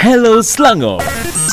Hello 0.00 0.40
Selangor. 0.40 1.04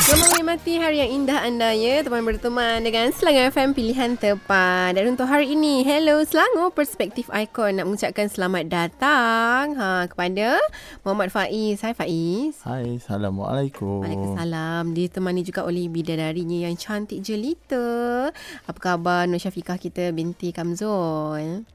Selamat 0.07 0.31
menikmati 0.31 0.79
hari 0.79 1.03
yang 1.03 1.11
indah 1.11 1.43
anda 1.43 1.75
ya 1.75 1.99
Teman 1.99 2.23
berteman 2.23 2.79
dengan 2.79 3.11
Selangor 3.11 3.51
FM 3.51 3.75
pilihan 3.75 4.15
tepat 4.15 4.95
Dan 4.95 5.11
untuk 5.11 5.27
hari 5.27 5.51
ini 5.51 5.83
Hello 5.83 6.23
Selangor 6.23 6.71
Perspektif 6.71 7.27
Ikon 7.27 7.75
Nak 7.75 7.83
mengucapkan 7.83 8.31
selamat 8.31 8.71
datang 8.71 9.75
ha, 9.75 10.07
Kepada 10.07 10.63
Muhammad 11.03 11.27
Faiz 11.27 11.83
Hai 11.83 11.91
Faiz 11.91 12.63
Hai, 12.63 12.95
Assalamualaikum. 12.95 14.07
Waalaikumsalam 14.07 14.95
Ditemani 14.95 15.43
juga 15.43 15.67
oleh 15.67 15.91
bidadarinya 15.91 16.71
yang 16.71 16.79
cantik 16.79 17.19
jelita 17.19 18.31
Apa 18.63 18.79
khabar 18.79 19.27
Nur 19.27 19.43
Syafiqah 19.43 19.75
kita 19.75 20.15
binti 20.15 20.55
Kamzul 20.55 21.67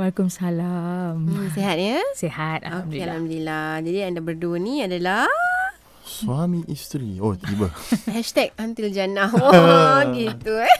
Waalaikumsalam. 0.00 1.28
hmm, 1.28 1.52
Sihat 1.52 1.76
ya? 1.76 2.00
Sihat, 2.16 2.64
Okey, 2.64 2.72
Alhamdulillah. 2.72 3.04
Alhamdulillah 3.04 3.68
Jadi 3.84 3.98
anda 4.00 4.20
berdua 4.24 4.56
ni 4.56 4.80
adalah 4.80 5.28
Suami 6.00 6.64
isteri. 6.66 7.20
Oh, 7.20 7.36
tiba. 7.36 7.68
Hashtag 8.16 8.56
Until 8.56 8.88
Jannah 8.88 9.28
Wah 9.36 10.02
gitu 10.10 10.56
eh 10.56 10.76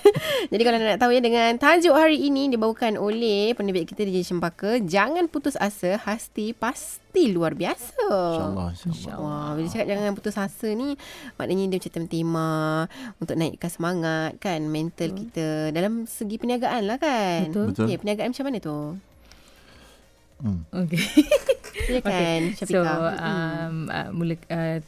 Jadi 0.48 0.62
kalau 0.64 0.76
nak 0.76 0.96
tahu 0.96 1.12
ya 1.12 1.20
Dengan 1.20 1.54
tajuk 1.54 1.92
hari 1.92 2.18
ini 2.18 2.48
Dibawakan 2.48 2.96
oleh 2.96 3.52
Penerbit 3.52 3.84
kita 3.86 4.02
DJ 4.02 4.24
Cempaka 4.24 4.80
Jangan 4.80 5.28
putus 5.28 5.54
asa 5.54 6.00
Hasti 6.00 6.50
pasti 6.50 7.28
luar 7.28 7.52
biasa 7.52 8.00
InsyaAllah. 8.08 8.68
InsyaAllah. 8.74 9.20
Wah, 9.20 9.50
bila 9.54 9.66
cakap 9.68 9.86
jangan 9.86 10.12
putus 10.12 10.34
asa 10.34 10.68
ni 10.72 10.96
Maknanya 11.36 11.64
dia 11.70 11.78
macam 11.84 12.04
tema 12.08 12.50
Untuk 13.20 13.36
naikkan 13.36 13.70
semangat 13.70 14.30
kan 14.40 14.60
Mental 14.64 15.12
kita 15.12 15.46
Dalam 15.70 16.08
segi 16.08 16.40
perniagaan 16.40 16.88
lah 16.88 16.96
kan 16.96 17.52
Betul. 17.52 17.64
Betul. 17.70 17.84
Okay, 17.86 17.96
perniagaan 18.00 18.28
macam 18.32 18.44
mana 18.48 18.58
tu? 18.58 18.78
Hmm. 20.40 20.60
Okay. 20.72 21.04
Ya 21.86 22.02
kan 22.02 22.54
So, 22.54 22.66
Syafiqah 22.66 22.98
Mm-mm. 22.98 23.18
um, 23.22 23.76
uh, 23.88 24.08
mula 24.10 24.34
uh, 24.48 24.78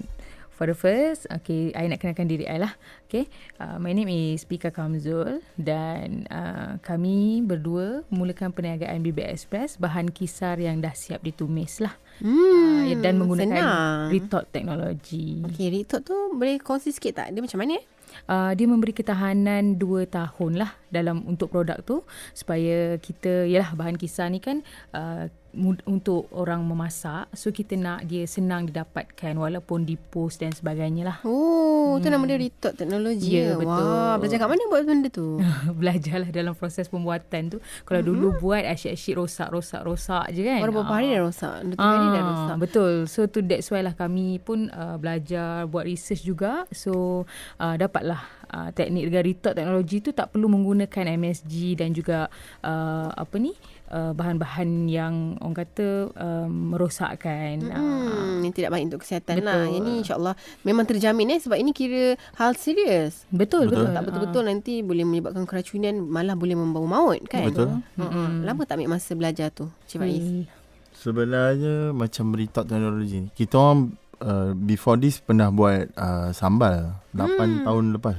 for 0.52 0.68
the 0.68 0.76
first, 0.76 1.26
okay, 1.32 1.72
I 1.72 1.88
nak 1.88 2.04
kenalkan 2.04 2.28
diri 2.28 2.44
I 2.46 2.60
lah. 2.60 2.72
Okay, 3.08 3.26
uh, 3.58 3.80
my 3.80 3.90
name 3.96 4.08
is 4.08 4.44
Pika 4.44 4.70
Kamzul 4.70 5.40
dan 5.58 6.28
uh, 6.28 6.78
kami 6.84 7.42
berdua 7.42 8.04
mulakan 8.12 8.52
perniagaan 8.52 9.02
BB 9.02 9.24
Express 9.26 9.80
bahan 9.80 10.12
kisar 10.12 10.60
yang 10.60 10.78
dah 10.78 10.92
siap 10.92 11.24
ditumis 11.24 11.80
lah. 11.80 11.96
hmm, 12.20 12.92
Uh, 12.92 12.98
dan 13.00 13.16
menggunakan 13.16 13.64
senang. 13.64 14.08
retort 14.12 14.44
teknologi. 14.52 15.40
Okay, 15.48 15.72
Ritot 15.72 16.04
tu 16.04 16.14
boleh 16.36 16.60
kongsi 16.60 16.92
sikit 16.92 17.24
tak? 17.24 17.32
Dia 17.32 17.40
macam 17.40 17.58
mana 17.60 17.80
eh? 17.80 17.84
uh, 18.28 18.52
dia 18.52 18.66
memberi 18.68 18.92
ketahanan 18.94 19.76
2 19.80 20.08
tahun 20.08 20.52
lah 20.60 20.70
dalam 20.92 21.24
untuk 21.24 21.52
produk 21.52 21.80
tu 21.82 22.04
supaya 22.36 22.96
kita 23.00 23.48
yalah 23.48 23.72
bahan 23.72 23.96
kisar 23.96 24.28
ni 24.28 24.38
kan 24.42 24.60
uh, 24.92 25.28
mud- 25.54 25.84
untuk 25.84 26.26
orang 26.30 26.60
memasak 26.60 27.28
so 27.30 27.48
kita 27.48 27.74
nak 27.74 28.04
dia 28.04 28.24
senang 28.24 28.64
didapatkan 28.64 29.32
walaupun 29.32 29.82
di 29.82 29.94
post 29.94 30.38
dan 30.38 30.50
sebagainya 30.50 31.04
lah 31.04 31.18
Oh, 31.22 31.96
tu 31.96 32.06
nama 32.06 32.22
dia 32.22 32.36
Ritot 32.36 32.72
Teknologi 32.72 33.28
Ya, 33.30 33.42
ya, 33.44 33.54
betul. 33.54 33.68
Wah, 33.84 34.16
belajar 34.16 34.36
kat 34.38 34.48
mana 34.48 34.62
buat 34.66 34.82
benda 34.82 35.08
tu? 35.08 35.36
belajarlah 35.78 36.30
dalam 36.30 36.52
proses 36.52 36.86
pembuatan 36.86 37.42
tu 37.48 37.58
kalau 37.82 38.00
mm-hmm. 38.00 38.10
dulu 38.10 38.40
buat 38.40 38.64
asyik-asyik 38.66 39.14
rosak-rosak-rosak 39.14 40.24
je 40.30 40.42
kan 40.42 40.58
Baru 40.58 40.72
beberapa 40.74 40.94
hari 40.94 41.06
Ah. 41.06 41.12
dah 41.12 41.22
rosak. 41.22 41.52
Dua 41.62 41.74
tiga 41.74 41.84
hari 41.86 42.06
dah 42.06 42.16
Ah, 42.16 42.26
rosak. 42.26 42.56
Betul. 42.58 42.92
So 43.06 43.20
tu 43.26 43.38
that's 43.40 43.68
why 43.68 43.80
lah 43.80 43.92
kami 43.92 44.38
pun 44.38 44.68
uh, 44.68 44.96
belajar 44.96 45.64
buat 45.64 45.84
research 45.84 46.22
juga. 46.22 46.64
So 46.70 47.24
uh, 47.58 47.74
dapatlah 47.74 48.20
uh, 48.48 48.68
teknik 48.70 49.06
dengan 49.06 49.22
retort 49.22 49.54
teknologi 49.54 49.96
tu 49.98 50.10
tak 50.10 50.30
perlu 50.30 50.48
menggunakan 50.48 51.04
MSG 51.12 51.52
dan 51.76 51.90
juga 51.90 52.32
uh, 52.60 53.08
apa 53.10 53.36
ni 53.36 53.52
uh, 53.52 53.71
bahan-bahan 53.92 54.68
yang 54.86 55.14
orang 55.38 55.56
kata 55.58 55.86
um, 56.10 56.72
merosakkan. 56.72 57.60
Uh, 57.64 57.80
Hmm, 58.12 58.40
yang 58.40 58.52
tidak 58.52 58.70
baik 58.70 58.84
untuk 58.86 59.00
kesihatan 59.00 59.38
Betul. 59.38 59.46
lah. 59.46 59.62
Yang 59.66 59.82
ni 59.82 59.92
insyaAllah 60.00 60.34
memang 60.62 60.84
terjamin 60.84 61.28
eh. 61.28 61.38
Sebab 61.38 61.54
ini 61.54 61.70
kira 61.70 62.02
hal 62.34 62.54
serius. 62.54 63.22
betul 63.28 63.66
Betul. 63.66 63.84
betul. 63.84 63.86
Tak 63.92 64.02
betul-betul 64.04 64.42
nanti 64.44 64.74
boleh 64.80 65.02
menyebabkan 65.02 65.44
keracunan. 65.44 65.94
Malah 65.98 66.34
boleh 66.34 66.54
membawa 66.54 66.86
maut 66.88 67.20
kan? 67.26 67.46
Betul. 67.46 67.68
Hmm. 67.94 68.42
Lama 68.42 68.62
tak 68.62 68.76
ambil 68.76 68.92
masa 68.92 69.12
belajar 69.12 69.48
tu? 69.48 69.68
Cik 69.86 69.98
Faiz? 69.98 70.18
Hmm. 70.18 70.44
Sebenarnya 70.92 71.90
macam 71.90 72.30
retort 72.32 72.64
teknologi 72.64 73.18
ni. 73.18 73.28
Kita 73.28 73.54
orang 73.54 73.80
uh, 74.20 74.54
before 74.54 74.94
this 74.94 75.18
pernah 75.18 75.50
buat 75.50 75.90
uh, 75.92 76.30
sambal 76.30 76.94
8 77.10 77.26
Hmm. 77.28 77.64
tahun 77.64 77.84
lepas. 77.92 78.14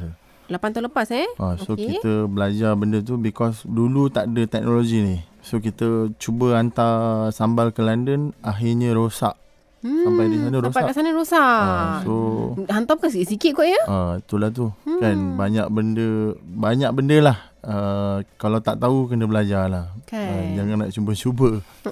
Ke. 0.48 0.56
8 0.60 0.74
tahun 0.76 0.86
lepas 0.92 1.08
eh? 1.12 1.28
Uh, 1.40 1.56
so 1.60 1.76
Okey. 1.76 1.98
kita 2.00 2.28
belajar 2.28 2.76
benda 2.76 3.00
tu 3.00 3.16
because 3.16 3.64
dulu 3.64 4.12
tak 4.12 4.32
ada 4.32 4.44
teknologi 4.48 5.00
ni. 5.04 5.18
So 5.44 5.60
kita 5.60 6.16
cuba 6.20 6.56
hantar 6.56 7.28
sambal 7.36 7.76
ke 7.76 7.84
London 7.84 8.32
akhirnya 8.40 8.96
rosak. 8.96 9.43
Hmm. 9.84 10.08
Sampai 10.08 10.32
di 10.32 10.38
sana 10.40 10.58
Sampai 10.64 10.64
rosak. 10.64 10.84
kat 10.88 10.96
sana 10.96 11.10
rosak. 11.12 11.44
Uh, 11.44 12.00
so 12.08 12.14
Hantar 12.72 12.94
bukan 12.96 13.12
sikit-sikit 13.12 13.52
kot 13.52 13.68
ya? 13.68 13.82
Ah, 13.84 14.12
itulah 14.16 14.48
tu. 14.48 14.72
Hmm. 14.88 15.00
Kan 15.04 15.18
banyak 15.36 15.68
benda 15.68 16.08
banyak 16.40 16.92
benda 16.96 17.18
lah. 17.20 17.38
Uh, 17.64 18.20
kalau 18.36 18.60
tak 18.60 18.80
tahu 18.80 19.08
kena 19.08 19.28
belajar 19.28 19.68
lah. 19.68 19.92
Kan. 20.08 20.24
Uh, 20.24 20.44
jangan 20.56 20.76
nak 20.84 20.92
cuba-cuba. 20.92 21.50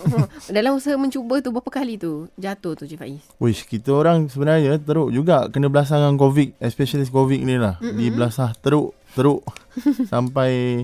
Dalam 0.56 0.75
usaha 0.75 0.96
mencuba 0.96 1.40
tu 1.40 1.52
berapa 1.52 1.68
kali 1.68 1.96
tu 1.96 2.31
jatuh 2.35 2.75
tu 2.75 2.88
Cik 2.88 3.00
Faiz? 3.00 3.24
Wish, 3.40 3.68
kita 3.68 3.91
orang 3.91 4.28
sebenarnya 4.28 4.79
teruk 4.79 5.12
juga 5.12 5.52
kena 5.52 5.68
belasah 5.68 6.00
dengan 6.00 6.16
COVID. 6.16 6.59
Especially 6.63 7.08
COVID 7.08 7.44
ni 7.44 7.56
lah. 7.56 7.75
Mm-hmm. 7.79 8.00
Di 8.00 8.06
belasah 8.08 8.52
teruk, 8.59 8.96
teruk. 9.16 9.44
sampai 10.12 10.84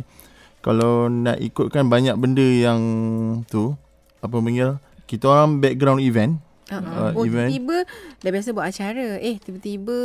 kalau 0.59 1.07
nak 1.07 1.39
ikutkan 1.39 1.87
banyak 1.87 2.15
benda 2.19 2.43
yang 2.43 2.79
tu. 3.47 3.75
Apa 4.19 4.39
panggil? 4.39 4.79
Kita 5.03 5.31
orang 5.31 5.63
background 5.63 6.03
event. 6.03 6.43
Uh-huh. 6.67 6.83
Uh, 6.83 7.11
oh, 7.15 7.23
event. 7.23 7.47
tiba-tiba 7.47 7.77
dah 8.19 8.31
biasa 8.31 8.49
buat 8.51 8.67
acara. 8.67 9.19
Eh, 9.23 9.39
tiba-tiba 9.39 9.97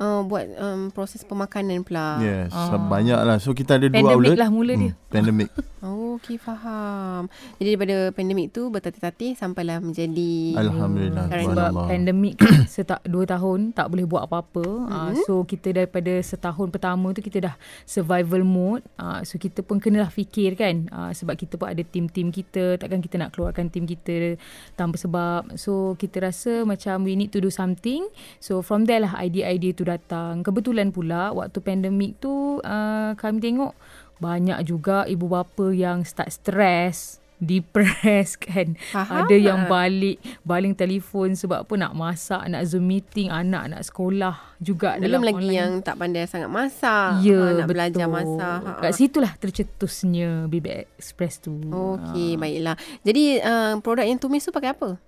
uh, 0.00 0.20
buat 0.24 0.44
um, 0.56 0.88
proses 0.90 1.22
pemakanan 1.22 1.84
pula. 1.84 2.18
Yes, 2.18 2.50
Ah. 2.50 2.80
banyak 2.80 3.20
lah. 3.20 3.36
So 3.36 3.52
kita 3.52 3.76
ada 3.76 3.86
dua 3.86 4.00
Pandemik 4.00 4.16
outlet. 4.16 4.38
lah 4.40 4.48
mula 4.50 4.72
dia. 4.74 4.92
Pandemik. 5.12 5.48
Oh, 5.84 6.16
okey 6.18 6.40
faham. 6.40 7.28
Jadi 7.60 7.68
daripada 7.70 7.96
pandemik 8.10 8.50
tu 8.50 8.66
bertatih-tatih 8.68 9.36
sampailah 9.36 9.78
menjadi 9.78 10.56
Alhamdulillah. 10.56 11.24
Sekarang 11.28 11.46
Sebab 11.52 11.70
pandemik 11.86 12.34
setak 12.74 13.00
dua 13.04 13.24
tahun 13.28 13.76
tak 13.76 13.86
boleh 13.92 14.06
buat 14.08 14.24
apa-apa. 14.26 14.64
Mm-hmm. 14.64 14.90
Uh, 14.90 15.12
so 15.22 15.44
kita 15.44 15.76
daripada 15.76 16.12
setahun 16.20 16.68
pertama 16.70 17.12
tu 17.12 17.20
kita 17.20 17.52
dah 17.52 17.54
survival 17.84 18.42
mode. 18.42 18.82
Uh, 18.96 19.20
so 19.22 19.36
kita 19.36 19.60
pun 19.60 19.78
kenalah 19.78 20.10
fikir 20.10 20.56
kan. 20.56 20.88
Uh, 20.88 21.10
sebab 21.12 21.36
kita 21.36 21.60
pun 21.60 21.68
ada 21.68 21.82
tim-tim 21.82 22.32
kita. 22.32 22.80
Takkan 22.80 23.02
kita 23.02 23.20
nak 23.20 23.34
keluarkan 23.34 23.68
tim 23.68 23.84
kita 23.84 24.38
tanpa 24.74 24.96
sebab. 24.96 25.58
So 25.58 25.98
kita 25.98 26.22
rasa 26.22 26.64
macam 26.64 27.04
we 27.04 27.18
need 27.18 27.30
to 27.30 27.42
do 27.42 27.50
something. 27.50 28.06
So 28.38 28.62
from 28.62 28.86
there 28.86 29.02
lah 29.02 29.12
idea-idea 29.18 29.74
tu 29.74 29.84
datang. 29.90 30.46
Kebetulan 30.46 30.94
pula 30.94 31.34
waktu 31.34 31.58
pandemik 31.58 32.22
tu 32.22 32.62
uh, 32.62 33.10
kami 33.18 33.42
tengok 33.42 33.74
banyak 34.20 34.60
juga 34.62 35.08
ibu 35.08 35.26
bapa 35.26 35.72
yang 35.72 36.04
start 36.04 36.28
stress 36.28 37.16
depressed 37.40 38.36
kan 38.36 38.76
Faham 38.92 39.24
ada 39.24 39.32
yang 39.32 39.64
balik 39.64 40.20
baling 40.44 40.76
telefon 40.76 41.32
sebab 41.32 41.64
apa 41.64 41.72
nak 41.80 41.96
masak 41.96 42.44
nak 42.52 42.68
zoom 42.68 42.84
meeting 42.84 43.32
anak 43.32 43.72
nak 43.72 43.80
sekolah 43.80 44.36
juga 44.60 45.00
belum 45.00 45.04
dalam 45.08 45.22
lagi 45.24 45.48
online. 45.48 45.56
yang 45.56 45.70
tak 45.80 45.96
pandai 45.96 46.28
sangat 46.28 46.52
masak. 46.52 47.24
ya 47.24 47.40
Ah, 47.40 47.48
nak 47.56 47.64
betul 47.64 47.72
belajar 47.72 48.06
masak. 48.12 48.58
Ha, 48.60 48.70
kat 48.84 48.92
situlah 48.92 49.32
tercetusnya 49.40 50.52
BB 50.52 50.84
Express 51.00 51.40
tu 51.40 51.56
Okey, 51.64 52.36
baiklah. 52.36 52.76
Jadi 53.00 53.40
uh, 53.40 53.80
produk 53.80 54.04
yang 54.04 54.20
tumis 54.20 54.44
tu 54.44 54.52
pakai 54.52 54.76
apa? 54.76 55.00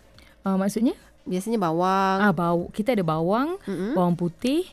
uh, 0.49 0.57
maksudnya 0.57 0.97
Biasanya 1.23 1.59
bawang. 1.59 2.19
ah 2.19 2.33
bau 2.35 2.67
kita 2.75 2.99
ada 2.99 3.05
bawang 3.07 3.55
Mm-mm. 3.63 3.95
bawang 3.95 4.19
putih 4.19 4.67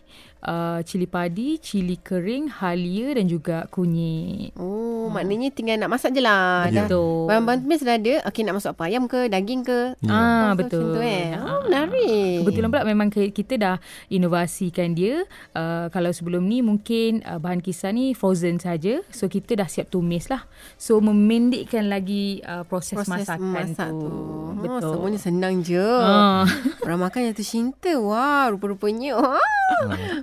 uh, 0.45 0.79
cili 0.83 1.07
padi 1.09 1.59
cili 1.59 1.99
kering 1.99 2.61
halia 2.61 3.15
dan 3.15 3.25
juga 3.27 3.67
kunyit 3.71 4.55
Oh, 4.59 5.07
maknanya 5.11 5.49
tinggal 5.49 5.79
nak 5.79 5.95
masak 5.95 6.13
je 6.13 6.21
lah. 6.21 6.67
Ya. 6.69 6.83
Dah. 6.83 6.87
betul 6.91 7.25
Bahan-bahan 7.25 7.59
tumis 7.63 7.81
dah 7.81 7.95
ada. 7.97 8.13
Okey, 8.29 8.41
nak 8.45 8.55
masuk 8.59 8.71
apa? 8.75 8.83
Ayam 8.91 9.03
ke? 9.07 9.31
Daging 9.31 9.61
ke? 9.65 9.79
Ya. 10.03 10.11
ah 10.11 10.51
So, 10.53 10.59
betul 10.59 10.83
Macam 10.85 10.95
tu 10.95 11.01
eh. 11.01 11.27
Ah. 11.33 11.43
Oh, 11.49 11.59
menarik. 11.65 12.35
Kebetulan 12.43 12.69
pula 12.69 12.83
memang 12.85 13.07
kita 13.09 13.53
dah 13.55 13.75
inovasikan 14.11 14.93
dia. 14.93 15.23
Uh, 15.55 15.87
kalau 15.89 16.11
sebelum 16.13 16.45
ni 16.45 16.61
mungkin 16.61 17.23
uh, 17.25 17.39
bahan 17.41 17.63
kisar 17.63 17.95
ni 17.95 18.13
frozen 18.13 18.59
saja. 18.61 19.01
So 19.09 19.31
kita 19.31 19.57
dah 19.57 19.67
siap 19.71 19.89
tumis 19.89 20.27
lah. 20.29 20.45
So 20.75 20.99
memendekkan 20.99 21.89
lagi 21.89 22.43
uh, 22.45 22.67
proses, 22.67 22.99
proses 22.99 23.25
masakan 23.25 23.39
masak 23.49 23.89
tu. 23.89 23.99
tu. 24.03 24.09
Oh, 24.09 24.53
Betul. 24.59 24.91
semuanya 24.93 25.19
senang 25.19 25.53
je. 25.63 25.79
Ah. 25.81 26.45
Orang 26.85 27.01
makan 27.07 27.31
jatuh 27.31 27.47
cinta. 27.47 27.91
Wah, 27.97 28.51
rupa-rupanya. 28.51 29.15
Wah. 29.17 29.41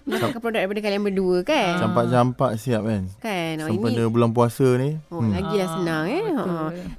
Makan 0.07 0.39
produk 0.39 0.63
daripada 0.63 0.81
kalian 0.81 1.03
berdua 1.03 1.43
kan? 1.43 1.83
Campak-campak 1.83 2.51
siap 2.57 2.87
kan. 2.87 3.11
Kan? 3.19 3.59
Oh, 3.59 3.67
Sampai 3.67 3.91
ini 3.91 4.07
bulan 4.07 4.31
puasa 4.31 4.63
ni. 4.79 4.95
Oh, 5.11 5.19
hmm. 5.19 5.35
lagi 5.35 5.55
dah 5.59 5.69
senang 5.75 6.05
eh. 6.07 6.23
Ha. 6.31 6.43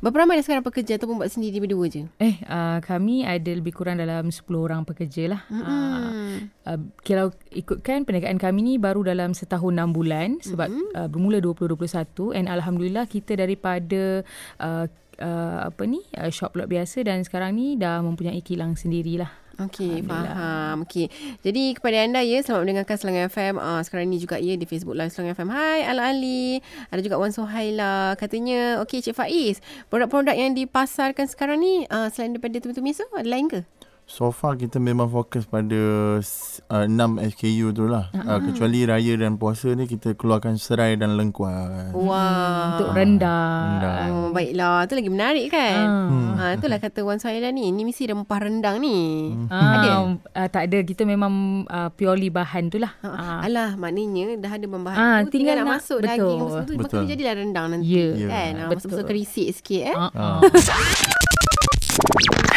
Berapa 0.04 0.18
ramai 0.20 0.36
dah 0.36 0.44
sekarang 0.44 0.62
pekerja 0.62 1.00
ataupun 1.00 1.16
buat 1.18 1.32
sendiri 1.32 1.64
berdua 1.64 1.88
je? 1.88 2.04
Eh, 2.20 2.36
uh, 2.44 2.84
kami 2.84 3.24
ada 3.24 3.48
lebih 3.48 3.72
kurang 3.72 3.98
dalam 3.98 4.28
10 4.28 4.44
orang 4.54 4.84
pekerja 4.84 5.32
lah. 5.32 5.42
Uh, 5.48 5.66
Hmm. 5.68 6.52
uh, 6.68 6.80
kalau 7.02 7.32
ikutkan 7.50 8.04
perniagaan 8.04 8.36
kami 8.36 8.60
ni 8.62 8.74
baru 8.76 9.02
dalam 9.02 9.32
setahun 9.32 9.72
6 9.72 9.90
bulan 9.90 10.38
sebab 10.40 10.68
Mm-hmm. 10.68 11.00
uh, 11.00 11.08
bermula 11.08 11.38
2021 11.40 12.36
and 12.36 12.52
alhamdulillah 12.52 13.08
kita 13.08 13.34
daripada 13.34 14.22
uh, 14.60 14.86
uh, 15.18 15.60
apa 15.66 15.82
ni 15.84 16.04
uh, 16.16 16.28
shop 16.28 16.54
lot 16.54 16.68
biasa 16.68 17.08
dan 17.08 17.24
sekarang 17.24 17.56
ni 17.56 17.80
dah 17.80 18.04
mempunyai 18.04 18.44
kilang 18.44 18.76
sendirilah. 18.76 19.32
Okey, 19.58 20.06
faham. 20.06 20.86
Okey. 20.86 21.10
Jadi 21.42 21.74
kepada 21.74 22.06
anda 22.06 22.22
ya, 22.22 22.46
selamat 22.46 22.62
mendengarkan 22.62 22.96
Selangor 23.02 23.26
FM. 23.34 23.56
Uh, 23.58 23.82
sekarang 23.82 24.06
ni 24.06 24.22
juga 24.22 24.38
ya 24.38 24.54
di 24.54 24.70
Facebook 24.70 24.94
Live 24.94 25.10
Selangor 25.10 25.34
FM. 25.34 25.50
Hai 25.50 25.82
Ala 25.82 26.14
Ali. 26.14 26.62
Ada 26.94 27.02
juga 27.02 27.18
Wan 27.18 27.34
Sohaila. 27.34 28.14
Katanya, 28.22 28.78
okey 28.86 29.02
Cik 29.02 29.18
Faiz, 29.18 29.58
produk-produk 29.90 30.38
yang 30.38 30.54
dipasarkan 30.54 31.26
sekarang 31.26 31.58
ni 31.58 31.90
uh, 31.90 32.06
selain 32.14 32.38
daripada 32.38 32.62
tumis-tumis 32.62 33.02
tu, 33.02 33.10
ada 33.18 33.26
lain 33.26 33.50
ke? 33.50 33.66
So 34.08 34.32
far 34.32 34.56
kita 34.56 34.80
memang 34.80 35.12
fokus 35.12 35.44
pada 35.44 35.76
uh, 36.18 36.86
6 36.88 36.96
SKU 37.28 37.76
tu 37.76 37.92
lah. 37.92 38.08
Uh, 38.16 38.40
kecuali 38.42 38.88
raya 38.88 39.20
dan 39.20 39.36
puasa 39.36 39.68
ni 39.70 39.84
kita 39.84 40.16
keluarkan 40.16 40.56
serai 40.56 40.96
dan 40.96 41.20
lengkuas. 41.20 41.92
Wah. 41.92 42.80
Untuk 42.80 42.96
rendang. 42.96 43.68
Rendang. 43.76 44.08
Oh, 44.10 44.28
baiklah. 44.32 44.88
Tu 44.88 44.96
lagi 44.96 45.12
menarik 45.12 45.52
kan? 45.52 45.76
Hmm. 46.08 46.28
Ha, 46.34 46.44
itulah 46.56 46.80
kata 46.80 47.04
Wan 47.04 47.20
Sohaila 47.20 47.52
ni. 47.52 47.68
Ni 47.68 47.84
mesti 47.84 48.08
rempah 48.08 48.40
rendang 48.40 48.80
ni. 48.80 49.28
Ah, 49.52 49.76
Ada? 49.76 49.90
Uh, 50.24 50.48
tak 50.48 50.72
ada. 50.72 50.80
Kita 50.82 51.04
memang 51.04 51.34
uh, 51.68 51.92
purely 51.92 52.32
bahan 52.32 52.72
tu 52.72 52.80
lah. 52.80 52.96
Ah. 53.04 53.44
Alah, 53.44 53.76
maknanya 53.76 54.40
dah 54.40 54.56
ada 54.56 54.66
bahan 54.66 54.96
Ah, 54.96 55.20
tu. 55.22 55.36
Tinggal, 55.36 55.36
tinggal 55.36 55.56
nak 55.58 55.66
nak- 55.68 55.74
masuk 55.78 55.98
betul. 56.00 56.08
daging. 56.08 56.40
Tu, 56.40 56.74
Betul. 56.80 57.02
Maka 57.04 57.12
jadilah 57.12 57.34
rendang 57.36 57.68
nanti. 57.70 57.92
Ya. 57.92 58.08
Ya. 58.16 58.28
Kan? 58.32 58.52
Ha, 58.56 58.62
Betul. 58.64 58.76
masuk-masuk 58.80 59.06
kerisik 59.06 59.48
sikit 59.52 59.82
eh. 59.92 59.96
Ah. 60.00 60.40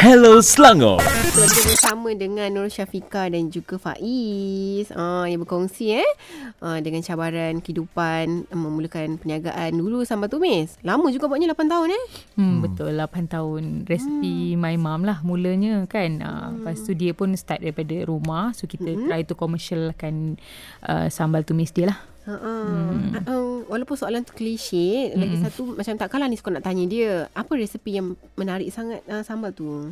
Hello 0.01 0.41
Selangor. 0.41 0.97
Kita 0.97 1.45
bersama 1.45 2.09
dengan 2.17 2.49
Nur 2.49 2.73
Syafika 2.73 3.29
dan 3.29 3.53
juga 3.53 3.77
Faiz 3.77 4.89
ah, 4.97 5.29
yang 5.29 5.45
berkongsi 5.45 6.01
eh 6.01 6.11
ah, 6.57 6.81
dengan 6.81 7.05
cabaran 7.05 7.61
kehidupan 7.61 8.49
memulakan 8.49 9.21
perniagaan 9.21 9.77
dulu 9.77 10.01
sambal 10.01 10.25
tumis. 10.25 10.73
Lama 10.81 11.05
juga 11.13 11.29
buatnya 11.29 11.53
8 11.53 11.69
tahun 11.69 11.93
eh. 11.93 12.03
Hmm, 12.33 12.65
betul 12.65 12.97
8 12.97 13.29
tahun 13.29 13.85
resipi 13.85 14.57
my 14.57 14.73
mom 14.81 15.05
lah 15.05 15.21
mulanya 15.21 15.85
kan. 15.85 16.17
Uh, 16.17 16.49
lepas 16.57 16.81
tu 16.81 16.97
dia 16.97 17.13
pun 17.13 17.37
start 17.37 17.61
daripada 17.61 18.01
rumah 18.01 18.57
so 18.57 18.65
kita 18.65 18.97
try 19.05 19.21
to 19.21 19.37
commercialkan 19.37 20.41
uh, 20.81 21.13
sambal 21.13 21.45
tumis 21.45 21.69
dia 21.69 21.93
lah. 21.93 22.10
Ha 22.39 22.55
hmm. 22.61 23.27
uh, 23.27 23.57
walaupun 23.67 23.95
soalan 23.99 24.23
tu 24.23 24.31
klise, 24.31 25.11
hmm. 25.11 25.19
lagi 25.19 25.35
satu 25.41 25.75
macam 25.75 25.93
tak 25.97 26.07
kalah 26.11 26.27
ni 26.31 26.39
suka 26.39 26.53
nak 26.53 26.63
tanya 26.63 26.83
dia, 26.87 27.27
apa 27.35 27.51
resepi 27.55 27.99
yang 27.99 28.15
menarik 28.39 28.71
sangat 28.71 29.03
uh, 29.11 29.23
sambal 29.23 29.51
tu? 29.51 29.91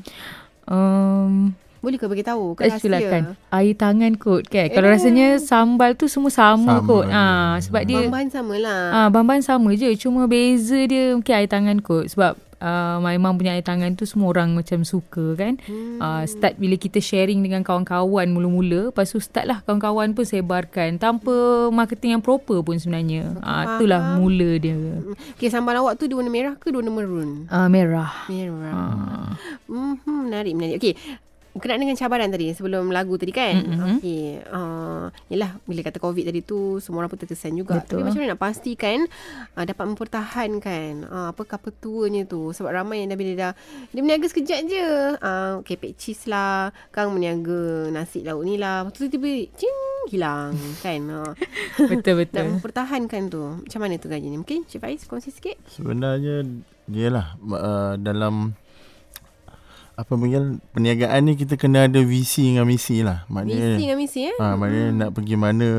Um, 0.69 1.57
Boleh 1.81 1.97
ke 1.97 2.05
bagi 2.05 2.21
tahu? 2.21 2.53
Ke 2.53 2.69
Actually 2.69 2.91
lah 2.91 3.01
rahsia? 3.01 3.09
kan 3.09 3.23
Air 3.55 3.73
tangan 3.73 4.13
kot 4.19 4.45
kan 4.51 4.67
Kalau 4.69 4.91
rasanya 4.91 5.39
sambal 5.41 5.95
tu 5.95 6.11
semua 6.11 6.29
sama, 6.29 6.83
Sama 6.83 6.85
kot 6.85 7.07
ah, 7.07 7.55
Sebab 7.57 7.81
dia 7.87 8.03
Bahan-bahan 8.03 8.29
sama 8.29 8.55
lah. 8.59 8.81
ah, 8.91 9.07
Bahan-bahan 9.07 9.41
sama 9.41 9.71
je 9.73 9.89
Cuma 9.95 10.27
beza 10.27 10.77
dia 10.85 11.15
Mungkin 11.15 11.33
air 11.33 11.47
tangan 11.49 11.79
kot 11.79 12.11
Sebab 12.11 12.35
uh, 12.59 12.97
My 13.03 13.15
mum 13.19 13.35
punya 13.39 13.55
air 13.55 13.65
tangan 13.65 13.95
tu 13.95 14.05
Semua 14.07 14.31
orang 14.31 14.55
macam 14.55 14.83
suka 14.83 15.35
kan 15.35 15.59
hmm. 15.59 15.99
uh, 15.99 16.23
Start 16.27 16.59
bila 16.59 16.75
kita 16.75 16.99
sharing 16.99 17.43
Dengan 17.43 17.65
kawan-kawan 17.65 18.29
mula-mula 18.31 18.93
Lepas 18.93 19.11
tu 19.11 19.19
start 19.19 19.47
lah 19.47 19.59
Kawan-kawan 19.65 20.15
pun 20.15 20.23
sebarkan 20.23 20.99
Tanpa 21.01 21.67
marketing 21.73 22.19
yang 22.19 22.23
proper 22.23 22.61
pun 22.61 22.77
sebenarnya 22.77 23.39
uh, 23.41 23.75
Itulah 23.75 24.19
mula 24.19 24.59
dia 24.59 24.77
Okay, 25.35 25.51
sambal 25.51 25.79
awak 25.79 25.99
tu 25.99 26.05
dia 26.05 26.15
warna 26.15 26.31
merah 26.31 26.53
ke 26.55 26.71
dia 26.71 26.79
warna 26.79 26.91
maroon? 26.93 27.29
uh, 27.49 27.67
Merah 27.67 28.11
Merah. 28.29 28.73
Ah. 28.73 29.31
Hmm, 29.69 29.97
menarik, 30.05 30.53
menarik. 30.53 30.77
Okey. 30.81 30.95
Berkenaan 31.49 31.81
dengan 31.81 31.97
cabaran 31.97 32.29
tadi 32.29 32.53
sebelum 32.53 32.93
lagu 32.93 33.17
tadi 33.17 33.33
kan. 33.33 33.55
Mm-hmm. 33.57 33.97
Okey. 33.97 34.25
Uh, 34.49 35.09
yelah 35.33 35.57
bila 35.65 35.81
kata 35.81 35.97
COVID 35.97 36.23
tadi 36.29 36.45
tu 36.45 36.77
semua 36.77 37.03
orang 37.03 37.11
pun 37.11 37.19
terkesan 37.19 37.57
juga. 37.57 37.81
Betul. 37.81 37.99
Tapi 37.99 38.01
macam 38.05 38.19
mana 38.21 38.33
nak 38.37 38.41
pastikan 38.41 38.97
uh, 39.57 39.65
dapat 39.65 39.85
mempertahankan 39.89 40.89
uh, 41.09 41.27
apa 41.33 41.41
kapal 41.49 41.73
tuanya 41.81 42.23
tu 42.29 42.53
sebab 42.53 42.69
ramai 42.69 43.01
yang 43.01 43.09
dah 43.13 43.17
bila 43.17 43.33
dah 43.33 43.51
dia 43.89 44.01
berniaga 44.05 44.27
sekejap 44.29 44.59
je. 44.69 44.87
Uh, 45.19 45.53
kepek 45.65 45.97
cheese 45.97 46.29
lah, 46.29 46.69
Kang 46.93 47.17
berniaga 47.17 47.89
nasi 47.89 48.21
lauk 48.21 48.45
ni 48.45 48.61
lah. 48.61 48.85
Lepas 48.85 48.93
tu 48.95 49.09
tiba-tiba 49.09 49.49
cing 49.57 49.79
hilang 50.09 50.53
kan. 50.85 51.01
Uh, 51.01 51.33
nak 51.81 51.89
Betul-betul 51.89 52.45
mempertahankan 52.61 53.21
tu. 53.29 53.43
Macam 53.65 53.79
mana 53.81 53.97
tu 53.97 54.07
gaji 54.07 54.27
ni? 54.29 54.37
Mungkin 54.37 54.69
Cik 54.69 54.79
Faiz 54.81 55.05
kongsi 55.09 55.33
sikit. 55.33 55.57
Sebenarnya 55.69 56.45
dia 56.89 57.07
lah 57.13 57.37
uh, 57.37 57.93
dalam 57.97 58.57
apa 59.99 60.11
panggil 60.15 60.63
perniagaan 60.71 61.27
ni 61.27 61.33
kita 61.35 61.59
kena 61.59 61.91
ada 61.91 61.99
visi 61.99 62.55
dengan 62.55 62.63
misi 62.63 63.03
lah. 63.03 63.27
Maknanya 63.27 63.75
Misi 63.75 63.83
dengan 63.83 63.97
misi 63.99 64.21
eh. 64.31 64.35
Ah, 64.39 64.55
maknanya 64.55 64.87
nak 64.95 65.09
pergi 65.11 65.35
mana 65.35 65.69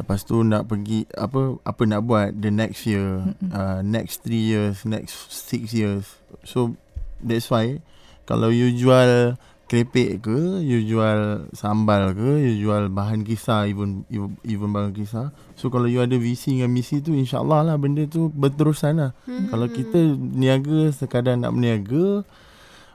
Lepas 0.00 0.24
tu 0.24 0.40
nak 0.40 0.64
pergi 0.64 1.04
apa 1.12 1.60
apa 1.60 1.82
nak 1.84 2.08
buat 2.08 2.32
the 2.32 2.48
next 2.48 2.88
year, 2.88 3.20
uh, 3.52 3.84
next 3.84 4.24
three 4.24 4.40
years, 4.40 4.88
next 4.88 5.28
six 5.28 5.76
years. 5.76 6.16
So 6.40 6.72
that's 7.20 7.52
why 7.52 7.84
kalau 8.24 8.48
you 8.48 8.72
jual 8.72 9.36
kerepek 9.68 10.24
ke, 10.24 10.64
you 10.64 10.80
jual 10.88 11.52
sambal 11.52 12.16
ke, 12.16 12.30
you 12.40 12.64
jual 12.64 12.88
bahan 12.88 13.28
kisar 13.28 13.68
even 13.68 14.08
even, 14.08 14.40
even 14.40 14.72
bahan 14.72 14.96
kisar. 14.96 15.36
So 15.52 15.68
kalau 15.68 15.84
you 15.84 16.00
ada 16.00 16.16
visi 16.16 16.56
dengan 16.56 16.72
misi 16.72 17.04
tu 17.04 17.12
insyaallah 17.12 17.68
lah 17.68 17.76
benda 17.76 18.08
tu 18.08 18.32
berterusan 18.32 19.04
lah. 19.04 19.12
Hmm. 19.28 19.52
Kalau 19.52 19.68
kita 19.68 20.16
niaga 20.16 20.96
sekadar 20.96 21.36
nak 21.36 21.52
berniaga 21.52 22.24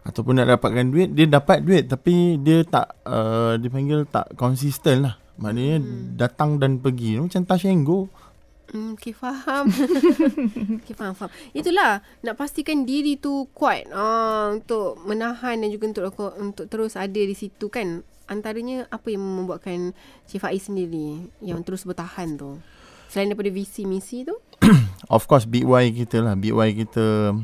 ataupun 0.05 0.37
nak 0.37 0.47
dapatkan 0.55 0.85
duit, 0.93 1.09
dia 1.17 1.25
dapat 1.25 1.65
duit 1.65 1.89
tapi 1.89 2.37
dia 2.37 2.61
tak 2.61 2.93
uh, 3.09 3.57
dipanggil 3.57 4.05
tak 4.05 4.37
konsisten 4.37 5.09
lah. 5.09 5.17
Maknanya 5.41 5.77
hmm. 5.81 6.15
datang 6.15 6.61
dan 6.61 6.79
pergi 6.79 7.19
macam 7.19 7.43
touch 7.43 7.65
and 7.67 7.83
go. 7.83 8.07
Hmm, 8.71 8.97
okay, 8.97 9.13
faham. 9.13 9.69
okay, 10.81 10.95
faham, 10.97 11.13
faham. 11.13 11.31
Itulah, 11.53 12.01
nak 12.25 12.35
pastikan 12.37 12.87
diri 12.87 13.17
tu 13.19 13.45
kuat 13.53 13.85
uh, 13.93 14.55
untuk 14.55 14.97
menahan 15.05 15.61
dan 15.61 15.69
juga 15.69 15.91
untuk 15.91 16.03
untuk 16.39 16.65
terus 16.69 16.97
ada 16.97 17.19
di 17.19 17.35
situ 17.35 17.69
kan. 17.69 18.01
Antaranya 18.25 18.89
apa 18.89 19.13
yang 19.13 19.21
membuatkan 19.21 19.93
Cik 20.25 20.41
Faiz 20.41 20.65
sendiri 20.65 21.29
yang 21.45 21.61
terus 21.61 21.85
bertahan 21.85 22.33
tu? 22.33 22.57
Selain 23.05 23.29
daripada 23.29 23.53
visi 23.53 23.85
misi 23.85 24.25
tu, 24.25 24.33
Of 25.13 25.29
course 25.29 25.45
big 25.45 25.63
Y 25.63 25.93
kita 25.93 26.25
lah, 26.25 26.33
big 26.33 26.57
Y 26.57 26.69
kita 26.85 27.37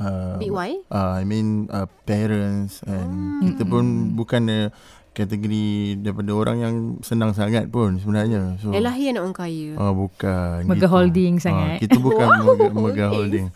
uh, 0.00 0.36
Big 0.40 0.50
Y? 0.50 0.70
Uh, 0.90 1.12
I 1.18 1.22
mean 1.26 1.68
uh, 1.70 1.86
parents 2.08 2.82
and 2.86 3.42
oh. 3.42 3.46
kita 3.46 3.62
pun 3.66 4.16
bukan 4.18 4.42
uh, 4.50 4.68
kategori 5.14 6.02
daripada 6.02 6.34
orang 6.34 6.56
yang 6.58 6.76
senang 7.06 7.30
sangat 7.38 7.70
pun 7.70 8.02
sebenarnya. 8.02 8.58
So 8.58 8.74
Elahi 8.74 9.14
anak 9.14 9.22
orang 9.30 9.36
kaya. 9.38 9.78
Oh 9.78 9.94
bukan 9.94 10.66
Mega 10.66 10.90
holding 10.90 11.38
sangat. 11.38 11.78
Ah, 11.78 11.80
Kita 11.80 12.02
bukan 12.02 12.28
Wow, 12.42 12.58
mega, 12.58 12.66
mega 12.74 13.04
okay. 13.06 13.14
holding 13.14 13.46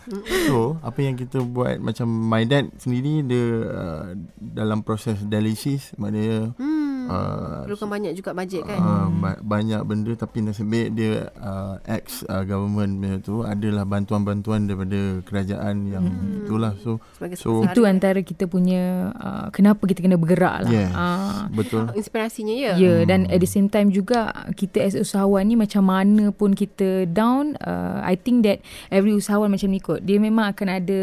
So 0.47 0.79
apa 0.87 0.99
yang 1.03 1.19
kita 1.19 1.43
buat 1.43 1.83
Macam 1.83 2.07
my 2.07 2.47
dad 2.47 2.71
sendiri 2.79 3.27
Dia 3.27 3.45
uh, 3.67 4.07
dalam 4.39 4.87
proses 4.87 5.19
dialisis 5.27 5.93
Maknanya 5.99 6.55
Hmm. 6.55 6.88
Uh, 7.09 7.65
Perlukan 7.65 7.89
banyak 7.89 8.13
juga 8.13 8.31
bajet 8.33 8.63
kan? 8.63 8.79
uh, 8.79 9.07
ba- 9.11 9.41
Banyak 9.41 9.81
benda 9.83 10.13
Tapi 10.13 10.39
nasib 10.41 10.69
baik 10.69 10.89
dia 10.93 11.29
uh, 11.35 11.81
Ex 11.83 12.23
uh, 12.25 12.45
government 12.45 12.93
punya 12.95 13.17
tu 13.19 13.43
Adalah 13.43 13.83
bantuan-bantuan 13.83 14.65
Daripada 14.65 14.99
kerajaan 15.25 15.89
Yang 15.89 16.05
Hmm. 16.09 16.41
itulah 16.41 16.73
So 16.79 17.03
Sebagai 17.13 17.37
so- 17.37 17.65
Itu 17.65 17.85
antara 17.85 18.21
kita 18.21 18.47
punya 18.47 19.13
uh, 19.13 19.47
Kenapa 19.51 19.85
kita 19.85 20.01
kena 20.01 20.15
bergerak 20.15 20.65
lah 20.65 20.71
Yes 20.71 20.91
Ah, 20.91 21.47
Betul 21.49 21.91
inspirasinya 21.95 22.53
ya. 22.53 22.73
Ya, 22.75 22.79
yeah, 22.79 22.99
dan 23.03 23.27
at 23.27 23.39
the 23.39 23.49
same 23.49 23.67
time 23.67 23.89
juga 23.89 24.29
kita 24.53 24.81
as 24.81 24.95
usahawan 24.95 25.45
ni 25.45 25.55
macam 25.55 25.83
mana 25.83 26.29
pun 26.31 26.53
kita 26.53 27.07
down, 27.07 27.55
uh, 27.61 28.03
I 28.03 28.15
think 28.15 28.43
that 28.43 28.61
every 28.89 29.15
usahawan 29.15 29.49
macam 29.49 29.69
ni 29.69 29.79
kot. 29.79 30.03
Dia 30.03 30.19
memang 30.19 30.53
akan 30.53 30.69
ada 30.69 31.01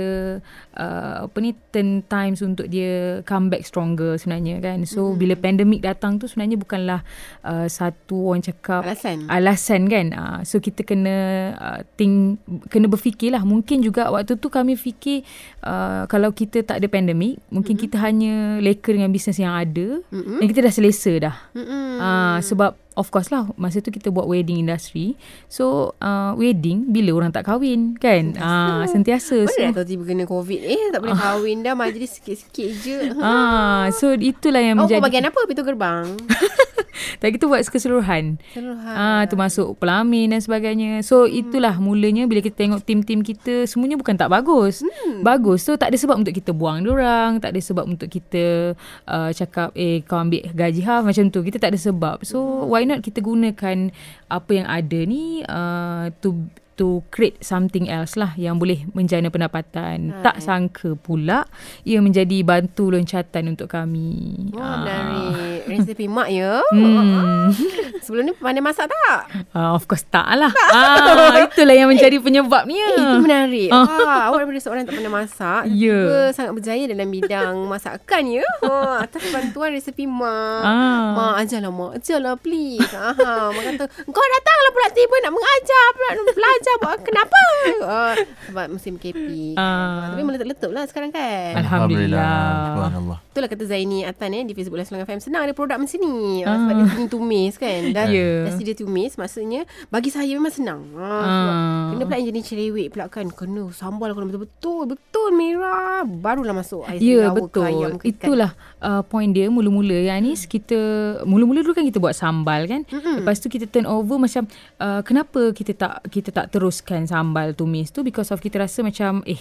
uh, 0.75 1.15
apa 1.25 1.38
ni 1.39 1.55
turn 1.71 2.03
times 2.05 2.39
untuk 2.39 2.67
dia 2.67 3.24
come 3.24 3.47
back 3.47 3.63
stronger 3.63 4.15
sebenarnya 4.15 4.59
kan. 4.59 4.83
So 4.83 5.12
mm. 5.12 5.17
bila 5.17 5.33
pandemik 5.35 5.79
datang 5.79 5.94
tu 5.99 6.27
sebenarnya 6.29 6.59
bukanlah 6.59 7.01
uh, 7.41 7.67
satu 7.67 8.31
orang 8.31 8.43
cakap 8.45 8.85
Alasan. 8.85 9.25
alasan 9.27 9.81
kan. 9.89 10.07
Uh, 10.13 10.39
so 10.43 10.61
kita 10.61 10.85
kena 10.85 11.15
uh, 11.57 11.79
think 11.97 12.39
kena 12.69 12.85
berfikirlah. 12.85 13.41
Mungkin 13.41 13.81
juga 13.81 14.11
waktu 14.13 14.37
tu 14.37 14.47
kami 14.53 14.77
fikir 14.77 15.25
uh, 15.65 16.05
kalau 16.05 16.31
kita 16.31 16.61
tak 16.61 16.83
ada 16.83 16.87
pandemik, 16.87 17.41
mungkin 17.49 17.75
mm-hmm. 17.75 17.91
kita 17.91 17.97
hanya 18.03 18.33
leka 18.61 18.93
dengan 18.93 19.09
bisnes 19.09 19.41
yang 19.41 19.55
ada 19.55 19.99
Mm-mm. 20.13 20.39
dan 20.39 20.45
kita 20.45 20.59
dah 20.63 20.73
selesa 20.73 21.13
dah. 21.17 21.35
Mm-mm. 21.57 21.99
Ah 21.99 22.37
sebab 22.43 22.84
of 22.97 23.11
course 23.13 23.29
lah 23.29 23.51
masa 23.55 23.79
tu 23.79 23.93
kita 23.93 24.09
buat 24.09 24.25
wedding 24.27 24.59
industry. 24.63 25.19
So 25.47 25.95
uh, 26.01 26.33
wedding 26.35 26.89
bila 26.89 27.13
orang 27.15 27.31
tak 27.31 27.47
kahwin 27.47 27.95
kan? 27.99 28.35
Ah 28.41 28.83
sentiasa. 28.89 29.45
Mana 29.45 29.53
dah 29.55 29.71
So, 29.71 29.77
tahu 29.81 29.87
tiba 29.87 30.03
kena 30.07 30.23
COVID 30.25 30.59
Eh 30.65 30.83
tak 30.91 30.99
boleh 31.03 31.17
kahwin 31.17 31.57
dah 31.61 31.75
Majlis 31.77 32.17
sikit-sikit 32.17 32.69
je 32.81 32.97
ah 33.19 33.89
so 33.91 34.13
itulah 34.15 34.61
yang 34.61 34.77
Oh 34.79 34.85
menjadi 34.85 35.03
bagian 35.03 35.25
apa 35.29 35.39
pintu 35.47 35.63
gerbang 35.65 36.07
tak 37.19 37.35
kita 37.35 37.45
buat 37.49 37.61
keseluruhan. 37.65 38.37
Seluruhan 38.51 38.95
Ah 38.95 39.23
termasuk 39.27 39.75
pelamin 39.81 40.31
dan 40.31 40.41
sebagainya. 40.41 41.01
So 41.01 41.25
hmm. 41.25 41.39
itulah 41.45 41.75
mulanya 41.79 42.25
bila 42.25 42.39
kita 42.39 42.55
tengok 42.55 42.83
tim-tim 42.85 43.21
kita 43.21 43.67
semuanya 43.67 43.99
bukan 43.99 44.15
tak 44.15 44.31
bagus. 44.31 44.85
Hmm. 44.85 45.21
Bagus. 45.25 45.65
So 45.65 45.75
tak 45.75 45.91
ada 45.93 45.97
sebab 45.97 46.21
untuk 46.21 46.33
kita 46.35 46.51
buang 46.55 46.85
orang, 46.85 47.39
tak 47.41 47.55
ada 47.55 47.61
sebab 47.61 47.85
untuk 47.87 48.07
kita 48.11 48.75
uh, 49.07 49.29
cakap 49.31 49.71
eh 49.75 50.03
kau 50.05 50.19
ambil 50.21 50.45
gaji 50.53 50.81
half 50.85 51.03
macam 51.03 51.27
tu. 51.31 51.41
Kita 51.43 51.57
tak 51.57 51.75
ada 51.75 51.79
sebab. 51.79 52.23
So 52.23 52.67
why 52.69 52.87
not 52.87 53.01
kita 53.01 53.19
gunakan 53.23 53.91
apa 54.29 54.51
yang 54.51 54.67
ada 54.67 54.99
ni 55.05 55.41
uh, 55.45 56.11
to 56.21 56.47
to 56.75 56.99
create 57.07 57.39
something 57.39 57.87
else 57.87 58.19
lah 58.19 58.35
yang 58.35 58.59
boleh 58.59 58.83
menjana 58.91 59.31
pendapatan. 59.31 60.11
Hai. 60.11 60.23
Tak 60.23 60.37
sangka 60.43 60.99
pula 60.99 61.47
ia 61.87 62.03
menjadi 62.03 62.43
bantu 62.43 62.91
loncatan 62.91 63.55
untuk 63.55 63.71
kami. 63.71 64.51
Oh, 64.51 64.59
Ah. 64.59 64.83
menarik. 64.83 65.54
Resepi 65.65 66.05
mak 66.05 66.29
ya. 66.29 66.62
Hmm. 66.69 67.50
Sebelum 68.05 68.24
ni 68.24 68.34
pandai 68.34 68.62
masak 68.62 68.86
tak? 68.86 69.19
Ah, 69.50 69.74
of 69.74 69.86
course 69.86 70.05
tak 70.05 70.25
lah. 70.31 70.50
Ah, 70.75 71.41
itulah 71.41 71.72
yang 71.72 71.88
menjadi 71.88 72.19
penyebabnya. 72.19 72.86
Eh, 72.91 73.00
itu 73.00 73.17
menarik. 73.17 73.69
Wah, 73.72 74.27
awak 74.27 74.43
daripada 74.43 74.60
seorang 74.60 74.84
tak 74.84 74.93
pernah 74.93 75.13
masak, 75.15 75.62
Ah. 75.63 75.72
Ya. 75.72 75.95
juga 75.95 76.22
sangat 76.31 76.51
berjaya 76.53 76.84
dalam 76.86 77.07
bidang 77.07 77.53
masakan 77.65 78.24
ya. 78.29 78.45
Ha, 78.62 79.01
atas 79.01 79.24
bantuan 79.29 79.72
resepi 79.72 80.05
mak. 80.05 80.62
Ah. 80.62 81.15
Mak 81.15 81.34
ajarlah 81.41 81.72
mak, 81.72 81.91
ajarlah 81.98 82.36
please. 82.36 82.86
Aha, 82.86 83.50
mak 83.50 83.63
kata, 83.65 83.84
kau 84.05 84.25
datanglah 84.27 84.72
pula 84.72 84.88
tiba 84.91 85.15
nak 85.19 85.34
mengajar 85.34 85.86
pula 85.91 86.10
nak 86.12 86.25
belajar 86.29 86.74
buat 86.77 87.00
kenapa? 87.01 87.41
Ah, 87.81 88.13
sebab 88.45 88.65
musim 88.69 88.93
KP. 88.95 89.55
Ah. 89.55 90.12
Tapi 90.12 90.22
meletup-letup 90.22 90.69
lah 90.69 90.84
sekarang 90.86 91.10
kan. 91.10 91.55
Alhamdulillah. 91.55 92.75
Subhanallah. 92.75 93.17
Itulah 93.25 93.50
kata 93.50 93.63
Zaini 93.65 94.03
Atan 94.03 94.31
eh, 94.31 94.43
di 94.43 94.53
Facebook 94.53 94.75
Live 94.75 94.88
Selang 94.88 95.03
FM. 95.03 95.19
Senang 95.19 95.43
ada 95.43 95.54
produk 95.55 95.79
macam 95.79 95.97
ni. 95.97 96.43
Ah. 96.43 96.59
Sebab 96.59 96.74
dia 96.75 96.85
sini 96.89 97.05
tumis 97.07 97.53
kan. 97.55 97.81
Dah, 97.95 98.05
Ya. 98.05 98.43
dah 98.43 98.53
sedia 98.53 98.75
tumis. 98.75 99.15
Maksudnya 99.15 99.63
bagi 99.88 100.09
saya 100.09 100.29
memang 100.29 100.51
senang. 100.51 100.81
Ah, 100.93 101.24
sebab 101.25 101.53
Ah. 101.55 101.88
Kena 101.89 102.03
pula 102.03 102.15
yang 102.15 102.27
jenis 102.29 102.43
cerewet 102.45 102.88
pula 102.91 103.05
kan. 103.07 103.25
Kena 103.27 103.63
sambal 103.71 104.12
kena 104.12 104.27
betul-betul. 104.27 104.81
Betul 104.91 105.29
merah. 105.31 106.03
Barulah 106.03 106.51
masuk 106.51 106.83
ais 106.83 107.00
Ya 107.00 107.25
jawa 107.25 107.33
ke 107.33 107.39
betul. 107.41 107.63
ayam 107.63 107.91
ke. 107.95 108.03
Itulah 108.05 108.51
uh, 108.79 109.01
point 109.01 109.31
dia 109.31 109.47
mula-mula 109.47 109.95
ya 109.95 110.13
Anis 110.13 110.43
kita 110.43 110.75
mula-mula 111.24 111.59
dulu 111.59 111.71
kan 111.71 111.83
kita 111.83 111.97
buat 111.97 112.13
sambal 112.13 112.67
kan. 112.67 112.83
Mm-mm. 112.85 113.24
Lepas 113.24 113.39
tu 113.39 113.47
kita 113.47 113.65
turn 113.65 113.85
over 113.85 114.17
macam 114.17 114.43
uh, 114.77 115.00
kenapa 115.01 115.50
kita 115.51 115.71
tak 115.71 116.03
kita 116.09 116.29
tak 116.29 116.51
teruskan 116.51 117.05
sambal 117.05 117.51
tumis 117.51 117.89
tu 117.89 118.01
because 118.01 118.27
of 118.29 118.38
kita 118.38 118.59
rasa 118.59 118.81
macam 118.81 119.24
eh 119.24 119.39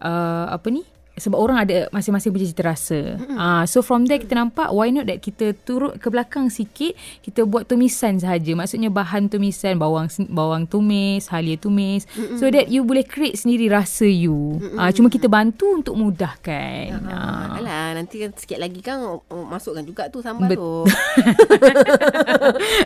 uh, 0.00 0.50
apa 0.50 0.66
ni 0.68 0.82
sebab 1.16 1.34
orang 1.34 1.58
ada 1.58 1.88
masing-masing 1.90 2.28
punya 2.28 2.46
cita 2.46 2.62
rasa. 2.62 3.16
Ah 3.30 3.34
uh, 3.34 3.62
so 3.64 3.80
from 3.80 4.04
there 4.04 4.16
kita 4.16 4.32
nampak 4.32 4.68
why 4.68 4.88
not 4.88 5.04
that 5.04 5.18
kita 5.18 5.52
turut 5.58 5.96
ke 5.96 6.06
belakang 6.06 6.46
sikit, 6.46 6.92
kita 7.20 7.42
buat 7.42 7.64
tumisan 7.64 8.16
sahaja. 8.16 8.52
Maksudnya 8.52 8.88
bahan 8.88 9.26
tumisan 9.26 9.76
bawang 9.76 10.06
bawang 10.28 10.64
tumis, 10.64 11.26
halia 11.26 11.54
tumis 11.54 12.04
Mm-mm. 12.12 12.36
so 12.36 12.46
that 12.46 12.66
you 12.66 12.80
boleh 12.80 13.02
create 13.02 13.34
sendiri 13.34 13.66
rasa 13.66 14.04
you. 14.04 14.56
Ah 14.76 14.86
uh, 14.86 14.90
cuma 14.90 15.08
kita 15.08 15.26
bantu 15.26 15.74
untuk 15.74 15.94
mudahkan. 15.94 17.02
Ah, 17.02 17.14
Ah. 17.16 17.56
alah, 17.56 17.86
nanti 17.94 18.18
kan 18.18 18.30
sikit 18.32 18.56
lagi 18.56 18.78
kan 18.78 18.98
masukkan 19.26 19.80
juga 19.80 20.06
tu 20.06 20.20
sambal 20.20 20.46
Bet- 20.46 20.58
tu. 20.58 20.84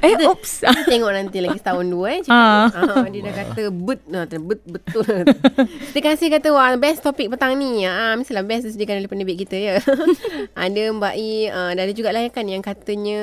eh 0.01 0.15
oops. 0.23 0.63
Kita 0.63 0.83
tengok 0.87 1.11
nanti 1.11 1.37
lagi 1.41 1.59
setahun 1.59 1.85
dua 1.85 2.07
eh. 2.15 2.21
Ah. 2.27 2.67
Cakap. 2.71 2.97
Ah. 2.97 3.07
dia 3.11 3.21
dah 3.23 3.35
kata 3.35 3.63
bet, 3.71 4.01
bet 4.07 4.61
betul. 4.65 5.05
Terima 5.91 6.05
kasih 6.07 6.27
kata 6.31 6.49
wah 6.51 6.71
best 6.77 7.03
topik 7.03 7.29
petang 7.29 7.57
ni. 7.57 7.83
Ah, 8.21 8.29
mestilah 8.29 8.45
best 8.45 8.69
disediakan 8.69 9.01
oleh 9.01 9.09
penerbit 9.09 9.49
kita 9.49 9.57
ya. 9.57 9.75
ada 10.69 10.83
Mbak 10.93 11.15
I 11.17 11.49
dan 11.49 11.81
ada 11.89 11.93
juga 11.97 12.13
lah 12.13 12.29
kan 12.29 12.45
yang 12.45 12.61
katanya 12.61 13.23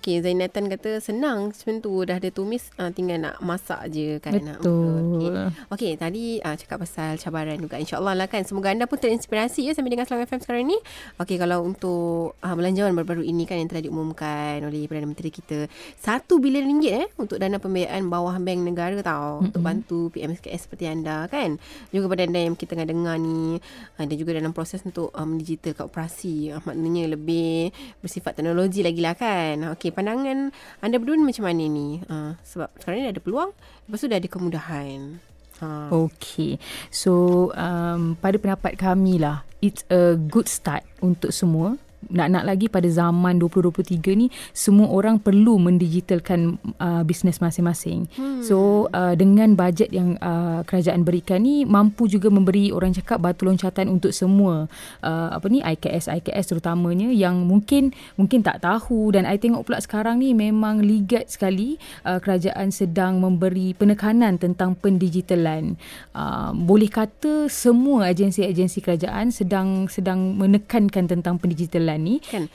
okey 0.00 0.24
Zainatan 0.24 0.72
kata 0.72 1.04
senang 1.04 1.52
macam 1.52 1.84
tu 1.84 1.92
dah 2.08 2.16
ada 2.16 2.32
tumis 2.32 2.72
ah, 2.80 2.88
tinggal 2.88 3.20
nak 3.20 3.36
masak 3.44 3.92
je 3.92 4.16
kan. 4.24 4.40
Betul. 4.40 5.20
Okey. 5.20 5.28
Okey, 5.68 5.92
tadi 6.00 6.40
ah, 6.40 6.56
cakap 6.56 6.80
pasal 6.80 7.20
cabaran 7.20 7.60
juga 7.60 7.76
insya-Allah 7.76 8.24
lah 8.24 8.24
kan. 8.24 8.40
Semoga 8.48 8.72
anda 8.72 8.88
pun 8.88 8.96
terinspirasi 8.96 9.68
ya 9.68 9.76
sambil 9.76 9.92
dengan 9.92 10.08
Selang 10.08 10.24
FM 10.24 10.40
sekarang 10.40 10.64
ni. 10.64 10.80
Okey, 11.20 11.36
kalau 11.36 11.60
untuk 11.68 12.40
ah, 12.40 12.56
belanjawan 12.56 12.96
baru-baru 12.96 13.28
ini 13.28 13.44
kan 13.44 13.60
yang 13.60 13.68
telah 13.68 13.84
diumumkan 13.84 14.64
oleh 14.64 14.88
Perdana 14.88 15.12
Menteri 15.12 15.28
kita 15.28 15.68
1 15.68 16.24
bilion 16.40 16.64
ringgit 16.64 17.04
eh 17.04 17.06
untuk 17.20 17.36
dana 17.36 17.60
pembiayaan 17.60 18.08
bawah 18.08 18.40
bank 18.40 18.64
negara 18.64 18.96
tau 19.04 19.44
mm-hmm. 19.44 19.46
untuk 19.52 19.60
bantu 19.60 20.00
PMSKS 20.16 20.72
seperti 20.72 20.88
anda 20.88 21.28
kan. 21.28 21.60
Juga 21.92 22.08
kepada 22.08 22.24
anda 22.24 22.40
yang 22.40 22.56
kita 22.56 22.72
tengah 22.72 22.88
dengar 22.88 23.20
ni 23.20 23.60
ada 24.00 24.14
juga 24.16 24.37
dalam 24.38 24.54
proses 24.54 24.80
untuk 24.86 25.10
um, 25.12 25.36
digitalkan 25.36 25.90
operasi. 25.90 26.54
Ah, 26.54 26.62
maknanya 26.62 27.18
lebih 27.18 27.74
bersifat 27.98 28.38
teknologi 28.38 28.86
lagi 28.86 29.00
lah 29.02 29.14
kan. 29.18 29.74
Okey, 29.74 29.90
pandangan 29.90 30.54
anda 30.80 30.96
berdua 30.96 31.18
macam 31.18 31.44
mana 31.44 31.64
ni? 31.66 31.98
Ah, 32.06 32.38
sebab 32.46 32.70
sekarang 32.78 33.02
ni 33.02 33.10
ada 33.10 33.20
peluang, 33.20 33.50
lepas 33.90 33.98
tu 33.98 34.06
dah 34.06 34.18
ada 34.18 34.28
kemudahan. 34.30 35.18
Ha. 35.58 35.90
Okay. 35.90 36.62
So 36.94 37.50
um, 37.58 38.14
pada 38.22 38.38
pendapat 38.38 38.78
kami 38.78 39.18
lah, 39.18 39.42
it's 39.58 39.82
a 39.90 40.14
good 40.14 40.46
start 40.46 40.86
untuk 41.02 41.34
semua. 41.34 41.74
Nak-nak 42.06 42.46
lagi 42.46 42.70
pada 42.70 42.86
zaman 42.86 43.42
2023 43.42 44.14
ni 44.14 44.30
semua 44.54 44.86
orang 44.86 45.18
perlu 45.18 45.58
mendigitalkan 45.58 46.54
uh, 46.78 47.02
bisnes 47.02 47.42
masing-masing. 47.42 48.06
Hmm. 48.14 48.38
So 48.38 48.86
uh, 48.94 49.18
dengan 49.18 49.58
bajet 49.58 49.90
yang 49.90 50.14
uh, 50.22 50.62
kerajaan 50.62 51.02
berikan 51.02 51.42
ni 51.42 51.66
mampu 51.66 52.06
juga 52.06 52.30
memberi 52.30 52.70
orang 52.70 52.94
cakap 52.94 53.18
batu 53.18 53.50
loncatan 53.50 53.90
untuk 53.90 54.14
semua 54.14 54.70
uh, 55.02 55.28
apa 55.34 55.46
ni 55.50 55.58
IKS 55.58 56.06
IKS 56.22 56.54
terutamanya 56.54 57.10
yang 57.10 57.42
mungkin 57.42 57.90
mungkin 58.14 58.46
tak 58.46 58.62
tahu 58.62 59.10
dan 59.10 59.26
I 59.26 59.34
tengok 59.34 59.66
pula 59.66 59.82
sekarang 59.82 60.22
ni 60.22 60.38
memang 60.38 60.78
ligat 60.78 61.34
sekali 61.34 61.82
uh, 62.06 62.22
kerajaan 62.22 62.70
sedang 62.70 63.18
memberi 63.18 63.74
penekanan 63.74 64.38
tentang 64.38 64.78
pendigitalan. 64.78 65.74
Uh, 66.14 66.54
boleh 66.54 66.88
kata 66.88 67.50
semua 67.50 68.14
agensi-agensi 68.14 68.78
kerajaan 68.86 69.34
sedang 69.34 69.90
sedang 69.90 70.38
menekankan 70.38 71.10
tentang 71.10 71.42
pendigitalan 71.42 71.87
ni 71.96 72.20
Kan? 72.20 72.52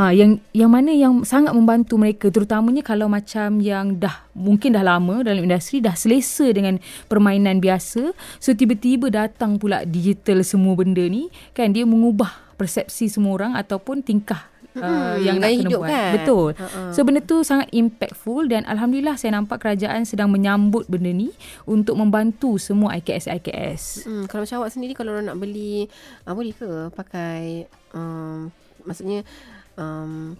Ah 0.00 0.16
yang 0.16 0.40
yang 0.56 0.72
mana 0.72 0.96
yang 0.96 1.28
sangat 1.28 1.52
membantu 1.52 2.00
mereka 2.00 2.32
terutamanya 2.32 2.80
kalau 2.80 3.04
macam 3.04 3.60
yang 3.60 4.00
dah 4.00 4.24
mungkin 4.32 4.72
dah 4.72 4.80
lama 4.80 5.20
dalam 5.20 5.44
industri 5.44 5.84
dah 5.84 5.92
selesa 5.92 6.48
dengan 6.56 6.80
permainan 7.04 7.60
biasa 7.60 8.16
so 8.40 8.56
tiba-tiba 8.56 9.12
datang 9.12 9.60
pula 9.60 9.84
digital 9.84 10.40
semua 10.40 10.72
benda 10.72 11.04
ni 11.04 11.28
kan 11.52 11.68
dia 11.68 11.84
mengubah 11.84 12.32
persepsi 12.56 13.12
semua 13.12 13.36
orang 13.36 13.52
ataupun 13.60 14.00
tingkah 14.00 14.48
Uh, 14.78 15.18
Mm-mm, 15.18 15.26
yang 15.26 15.36
nak 15.42 15.48
gaya 15.50 15.56
kena 15.58 15.62
hidup 15.66 15.80
buat. 15.82 15.90
kan? 15.90 16.12
Betul. 16.14 16.48
Ha-ha. 16.54 16.80
So 16.94 17.00
benda 17.02 17.20
tu 17.20 17.36
sangat 17.42 17.68
impactful 17.74 18.42
dan 18.46 18.62
alhamdulillah 18.64 19.16
saya 19.18 19.34
nampak 19.34 19.58
kerajaan 19.58 20.06
sedang 20.06 20.30
menyambut 20.30 20.86
benda 20.86 21.10
ni 21.10 21.34
untuk 21.66 21.98
membantu 21.98 22.56
semua 22.62 22.94
IKS-IKS. 22.96 24.06
Hmm, 24.06 24.24
kalau 24.30 24.46
macam 24.46 24.56
awak 24.62 24.70
sendiri 24.72 24.94
kalau 24.94 25.18
nak 25.18 25.36
beli 25.36 25.90
uh, 26.24 26.32
boleh 26.32 26.54
ke 26.54 26.70
pakai 26.94 27.66
um, 27.92 28.48
maksudnya 28.86 29.26
um, 29.74 30.38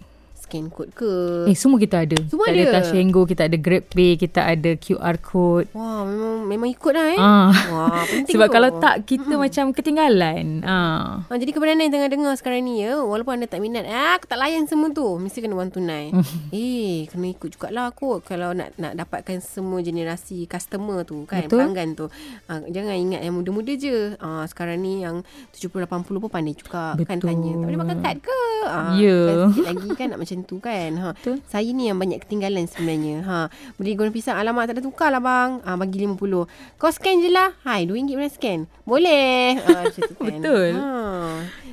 scan 0.49 0.65
code 0.73 0.89
ke? 0.97 1.45
Eh 1.45 1.53
semua 1.53 1.77
kita 1.77 2.01
ada. 2.01 2.17
Semua 2.25 2.49
kita 2.49 2.57
ada? 2.57 2.65
ada 2.65 2.73
Tashengo, 2.81 3.21
kita 3.29 3.45
ada 3.45 3.57
GrabPay, 3.61 4.17
kita 4.17 4.41
ada 4.49 4.71
QR 4.73 5.15
code. 5.21 5.69
Wah, 5.77 6.01
memang 6.09 6.49
memang 6.49 6.69
ikut 6.73 6.89
dah 6.89 7.05
eh. 7.13 7.19
Ah. 7.21 7.53
Wah, 7.69 8.01
penting 8.09 8.33
Sebab 8.33 8.47
tu. 8.49 8.53
kalau 8.57 8.69
tak 8.81 8.95
kita 9.05 9.37
hmm. 9.37 9.41
macam 9.45 9.65
ketinggalan. 9.77 10.45
Ah. 10.65 11.21
Ha, 11.29 11.37
jadi 11.37 11.53
kepada 11.53 11.77
anda 11.77 11.85
yang 11.85 11.93
tengah 11.93 12.09
dengar 12.09 12.33
sekarang 12.33 12.65
ni 12.65 12.81
ya, 12.81 12.97
walaupun 12.97 13.37
anda 13.37 13.45
tak 13.45 13.61
minat, 13.61 13.85
ah, 13.85 14.17
aku 14.17 14.25
tak 14.25 14.41
layan 14.41 14.65
semua 14.65 14.89
tu, 14.89 15.05
mesti 15.21 15.37
kena 15.45 15.53
wang 15.53 15.69
tunai. 15.69 16.09
eh, 16.57 17.05
kena 17.05 17.29
ikut 17.29 17.53
jugalah 17.53 17.93
kot 17.93 18.25
kalau 18.25 18.57
nak 18.57 18.73
nak 18.81 18.97
dapatkan 18.97 19.37
semua 19.45 19.85
generasi 19.85 20.49
customer 20.49 21.05
tu 21.05 21.29
kan, 21.29 21.45
Betul. 21.45 21.61
pelanggan 21.61 21.89
tu. 21.93 22.05
Ha, 22.49 22.65
jangan 22.65 22.97
ingat 22.97 23.21
yang 23.21 23.37
muda-muda 23.37 23.77
je. 23.77 24.17
Ha, 24.17 24.49
sekarang 24.49 24.81
ni 24.81 25.05
yang 25.05 25.21
70 25.53 25.85
80 25.85 26.09
pun 26.17 26.31
pandai 26.33 26.57
juga 26.57 26.97
kan 26.97 27.21
Betul. 27.21 27.29
tanya. 27.29 27.53
Tak 27.53 27.67
boleh 27.69 27.81
makan 27.85 27.97
kad 28.01 28.17
ke? 28.17 28.41
Ha, 28.65 28.79
Ya. 28.97 29.19
kan 29.29 29.35
sikit 29.53 29.65
lagi 29.69 29.89
kan 29.93 30.07
nak 30.09 30.19
macam 30.23 30.38
tu 30.41 30.57
kan. 30.57 30.91
Ha, 30.93 31.07
Betul. 31.13 31.39
saya 31.45 31.67
ni 31.67 31.87
yang 31.87 31.95
banyak 31.95 32.19
ketinggalan 32.19 32.65
sebenarnya. 32.65 33.15
Ha, 33.21 33.37
beli 33.75 33.93
goreng 33.93 34.11
pisang 34.11 34.35
alamak 34.35 34.67
tak 34.67 34.77
ada 34.77 34.83
tukar 34.83 35.09
lah 35.09 35.19
bang. 35.19 35.59
Ha, 35.61 35.75
bagi 35.75 35.97
50. 35.99 36.45
Kau 36.75 36.89
scan 36.89 37.15
je 37.17 37.29
lah. 37.29 37.55
Hai, 37.61 37.83
RM2 37.83 38.11
pernah 38.11 38.29
scan. 38.29 38.59
Boleh. 38.83 39.57
Ha, 39.57 39.69
macam 39.83 40.01
tu 40.01 40.15
kan. 40.19 40.35
Betul. 40.35 40.69
Ha. 40.73 40.87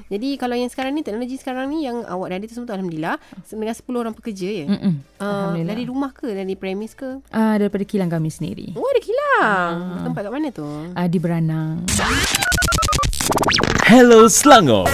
Jadi 0.06 0.28
kalau 0.36 0.54
yang 0.54 0.68
sekarang 0.68 0.92
ni 0.92 1.02
teknologi 1.02 1.34
sekarang 1.34 1.66
ni 1.66 1.82
yang 1.82 2.06
awak 2.06 2.28
dah 2.28 2.36
ada 2.36 2.44
tu 2.44 2.54
semua 2.54 2.64
tu 2.64 2.74
alhamdulillah 2.74 3.18
dengan 3.44 3.74
10 3.74 3.82
orang 3.96 4.14
pekerja 4.14 4.48
ya. 4.54 4.66
Mm-mm. 4.68 4.94
Uh, 5.16 5.24
Alhamdulillah. 5.24 5.66
dari 5.68 5.82
rumah 5.84 6.10
ke 6.10 6.28
dari 6.28 6.54
premis 6.54 6.94
ke? 6.94 7.26
Ah 7.28 7.56
daripada 7.56 7.82
kilang 7.82 8.06
kami 8.06 8.30
sendiri. 8.30 8.70
Oh 8.72 8.86
ada 8.86 9.00
kilang. 9.00 9.74
Tempat 10.04 10.20
kat 10.22 10.32
mana 10.32 10.48
tu? 10.50 10.66
Ah 10.94 11.06
di 11.06 11.18
Beranang. 11.18 11.90
Hello 13.82 14.30
Selangor. 14.30 14.86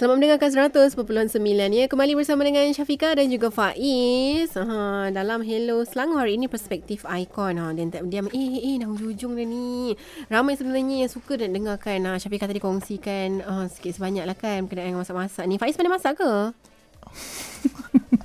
Selamat 0.00 0.16
mendengarkan 0.16 0.72
100.9 0.96 1.76
ya. 1.76 1.84
Kembali 1.84 2.16
bersama 2.16 2.40
dengan 2.40 2.64
Syafika 2.72 3.12
dan 3.12 3.28
juga 3.28 3.52
Faiz. 3.52 4.48
Ha, 4.56 5.12
dalam 5.12 5.44
Hello 5.44 5.84
Selangor 5.84 6.24
hari 6.24 6.40
ini 6.40 6.48
perspektif 6.48 7.04
ikon. 7.04 7.60
Ha, 7.60 7.76
dan 7.76 7.92
tak 7.92 8.08
diam. 8.08 8.24
Eh, 8.32 8.40
eh, 8.40 8.64
eh, 8.64 8.74
dah 8.80 8.88
hujung 8.88 9.36
dah 9.36 9.44
ni. 9.44 9.92
Ramai 10.32 10.56
sebenarnya 10.56 11.04
yang 11.04 11.12
suka 11.12 11.36
dan 11.36 11.52
dengarkan. 11.52 12.00
Ha, 12.08 12.16
Syafika 12.16 12.48
tadi 12.48 12.64
kongsikan 12.64 13.44
uh, 13.44 13.68
sikit 13.68 14.00
sebanyak 14.00 14.24
lah 14.24 14.32
kan 14.32 14.64
berkenaan 14.64 14.96
dengan 14.96 15.04
masak-masak 15.04 15.44
ni. 15.44 15.60
Faiz 15.60 15.76
pandai 15.76 15.92
masak 15.92 16.16
ke? 16.16 16.32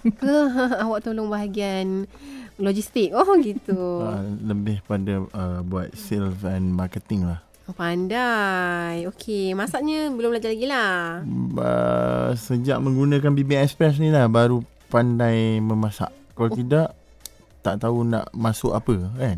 ke 0.23 0.35
awak 0.87 1.03
tolong 1.03 1.27
bahagian 1.27 2.07
logistik? 2.55 3.11
Oh 3.11 3.35
gitu. 3.43 3.99
Uh, 3.99 4.23
lebih 4.55 4.79
pada 4.87 5.27
uh, 5.27 5.59
buat 5.59 5.91
sales 5.91 6.39
and 6.47 6.71
marketing 6.71 7.27
lah. 7.27 7.44
Oh, 7.65 7.73
pandai. 7.73 9.09
Okey, 9.09 9.57
masaknya 9.57 10.13
belum 10.13 10.37
belajar 10.37 10.53
lagi 10.53 10.69
lah. 10.69 11.25
Uh, 11.57 12.29
sejak 12.37 12.77
menggunakan 12.77 13.33
BBM 13.33 13.65
Express 13.65 13.97
ni 13.97 14.13
lah 14.13 14.29
baru 14.29 14.61
pandai 14.93 15.57
memasak. 15.57 16.13
Kalau 16.37 16.53
oh. 16.53 16.57
tidak 16.57 16.93
tak 17.65 17.81
tahu 17.81 18.05
nak 18.05 18.29
masuk 18.37 18.77
apa 18.77 19.09
kan. 19.17 19.37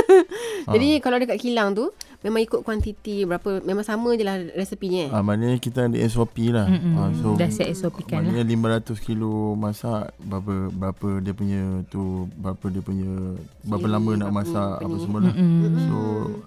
Jadi 0.76 1.00
kalau 1.00 1.16
dekat 1.16 1.40
kilang 1.40 1.72
tu 1.72 1.88
memang 2.26 2.42
ikut 2.42 2.60
kuantiti 2.60 3.22
berapa 3.22 3.62
memang 3.62 3.86
sama 3.86 4.18
je 4.18 4.26
lah 4.26 4.34
resepinya 4.52 5.06
eh. 5.06 5.10
Ah, 5.14 5.22
maknanya 5.22 5.62
kita 5.62 5.86
ada 5.86 5.94
SOP 6.10 6.50
lah. 6.50 6.66
Ah, 6.66 7.14
so 7.14 7.38
Dah 7.38 7.46
set 7.46 7.70
SOP 7.72 8.02
kan 8.02 8.26
lah. 8.26 8.34
Maknanya 8.34 8.82
500 8.82 8.98
kilo 8.98 9.54
masak 9.54 10.10
berapa 10.18 10.74
berapa 10.74 11.08
dia 11.22 11.32
punya 11.32 11.62
tu 11.86 12.26
berapa 12.34 12.66
dia 12.66 12.82
punya 12.82 13.38
berapa 13.62 13.86
lama 13.86 14.10
nak 14.18 14.30
masak 14.34 14.82
apa 14.82 14.90
ni. 14.90 14.98
semua 14.98 15.18
lah. 15.22 15.34
So 15.86 15.96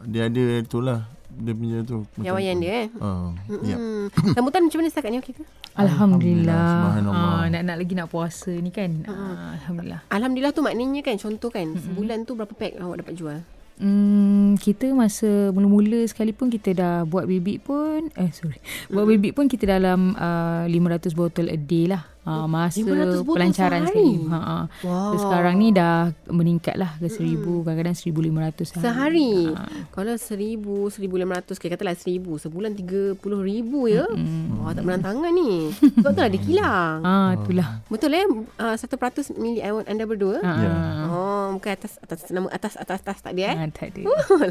dia 0.04 0.28
ada 0.28 0.44
tu 0.68 0.80
lah 0.84 1.00
dia 1.40 1.54
punya 1.56 1.78
tu. 1.88 2.04
Yawayan 2.20 2.60
dia 2.60 2.74
eh. 2.84 2.88
Ah, 3.00 3.32
ya. 3.64 3.78
Hmm. 4.10 4.36
Sambutan 4.36 4.66
macam 4.68 4.78
mana 4.82 4.90
setakat 4.92 5.10
ni 5.14 5.20
okey 5.22 5.34
ke? 5.38 5.44
Alhamdulillah, 5.78 6.52
Alhamdulillah. 6.52 6.68
subhanallah. 6.84 7.40
Ah, 7.40 7.46
nak 7.48 7.62
nak 7.64 7.76
lagi 7.80 7.94
nak 7.96 8.08
puasa 8.10 8.52
ni 8.52 8.72
kan. 8.74 8.92
Ah, 9.08 9.56
Alhamdulillah. 9.56 10.02
Alhamdulillah 10.12 10.52
tu 10.52 10.62
maknanya 10.66 11.00
kan 11.00 11.16
contoh 11.16 11.48
kan 11.48 11.72
sebulan 11.78 12.28
tu 12.28 12.36
berapa 12.36 12.52
pack 12.52 12.82
awak 12.82 13.06
dapat 13.06 13.14
jual? 13.16 13.40
Hmm, 13.80 14.60
kita 14.60 14.92
masa 14.92 15.56
mula-mula 15.56 16.04
sekalipun 16.04 16.52
kita 16.52 16.76
dah 16.76 16.96
buat 17.08 17.24
bibik 17.24 17.64
pun 17.64 18.12
eh 18.20 18.28
sorry. 18.36 18.60
Buat 18.92 19.08
bibik 19.08 19.40
pun 19.40 19.48
kita 19.48 19.80
dalam 19.80 20.20
uh, 20.20 20.68
500 20.68 21.16
botol 21.16 21.48
a 21.48 21.56
day 21.56 21.88
lah. 21.88 22.04
Ha, 22.28 22.46
masa 22.46 22.78
500 22.84 23.24
botol 23.24 23.36
pelancaran 23.40 23.82
sehari? 23.88 23.90
sekali. 23.90 24.30
Ha, 24.30 24.38
ha. 24.38 24.58
Wow. 24.84 25.12
So, 25.16 25.16
sekarang 25.24 25.56
ni 25.58 25.68
dah 25.72 26.12
meningkat 26.28 26.76
lah 26.76 26.92
ke 27.00 27.08
1000, 27.08 27.64
kadang-kadang 27.64 27.96
1500 27.96 28.68
sehari. 28.70 28.84
Sehari. 28.84 29.34
Ha. 29.56 29.62
Kalau 29.90 30.14
seribu, 30.20 30.76
seribu 30.92 31.16
lima 31.16 31.40
ratus, 31.40 31.58
kira 31.58 31.74
katalah 31.74 31.96
seribu. 31.96 32.36
Sebulan 32.36 32.76
tiga 32.76 33.16
puluh 33.18 33.42
ribu 33.42 33.88
ya. 33.88 34.04
Mm. 34.06 34.62
Wah, 34.62 34.76
tak 34.76 34.84
menantangan 34.84 35.32
ni. 35.32 35.72
Sebab 35.74 36.12
tu 36.12 36.22
ada 36.22 36.38
kilang. 36.46 36.98
Ah, 37.02 37.30
itulah. 37.40 37.82
Betul 37.88 38.12
eh? 38.14 38.26
Uh, 38.60 38.76
satu 38.76 39.00
peratus 39.00 39.32
milik 39.34 39.64
anda 39.88 40.04
berdua? 40.04 40.44
Ha. 40.44 40.52
Ya. 40.60 40.72
Oh, 41.10 41.46
bukan 41.58 41.72
atas 41.72 41.98
atas 42.04 42.30
nama 42.30 42.52
atas 42.52 42.78
atas 42.78 43.00
atas 43.02 43.18
tak 43.24 43.34
dia 43.34 43.56
eh? 43.56 43.58
Ah, 43.58 43.70
tak 43.72 43.96
ada. 43.96 44.04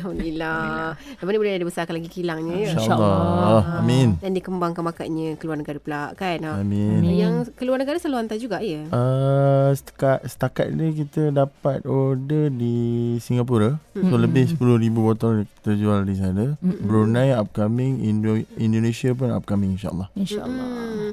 Alhamdulillah. 0.03 0.97
Lepas 0.97 1.31
ni 1.31 1.39
boleh 1.39 1.53
ada 1.55 1.67
besarkan 1.69 1.95
lagi 2.01 2.11
kilangnya 2.11 2.57
ya. 2.59 2.73
InsyaAllah. 2.75 3.85
Amin. 3.85 4.17
Dan 4.19 4.35
dikembangkan 4.35 4.83
marketnya 4.83 5.37
keluar 5.39 5.61
negara 5.61 5.79
pula 5.79 6.03
kan. 6.17 6.39
Ha. 6.43 6.65
Amin. 6.65 6.99
Amin. 7.05 7.15
Yang 7.15 7.35
keluar 7.59 7.77
negara 7.77 7.99
selalu 7.99 8.19
hantar 8.19 8.38
juga 8.38 8.59
ya. 8.59 8.87
Uh, 8.88 9.71
setakat, 9.73 10.19
setakat 10.25 10.67
ni 10.71 10.95
kita 10.97 11.29
dapat 11.29 11.85
order 11.85 12.49
di 12.49 12.77
Singapura. 13.19 13.77
So 13.93 14.15
lebih 14.15 14.47
10,000 14.49 14.62
botol 14.95 15.43
kita 15.43 15.75
jual 15.75 16.03
di 16.03 16.15
sana. 16.15 16.55
Brunei 16.61 17.35
upcoming, 17.35 18.00
Indo- 18.00 18.47
Indonesia 18.57 19.11
pun 19.12 19.29
upcoming 19.29 19.75
insyaAllah. 19.75 20.09
InsyaAllah. 20.15 20.67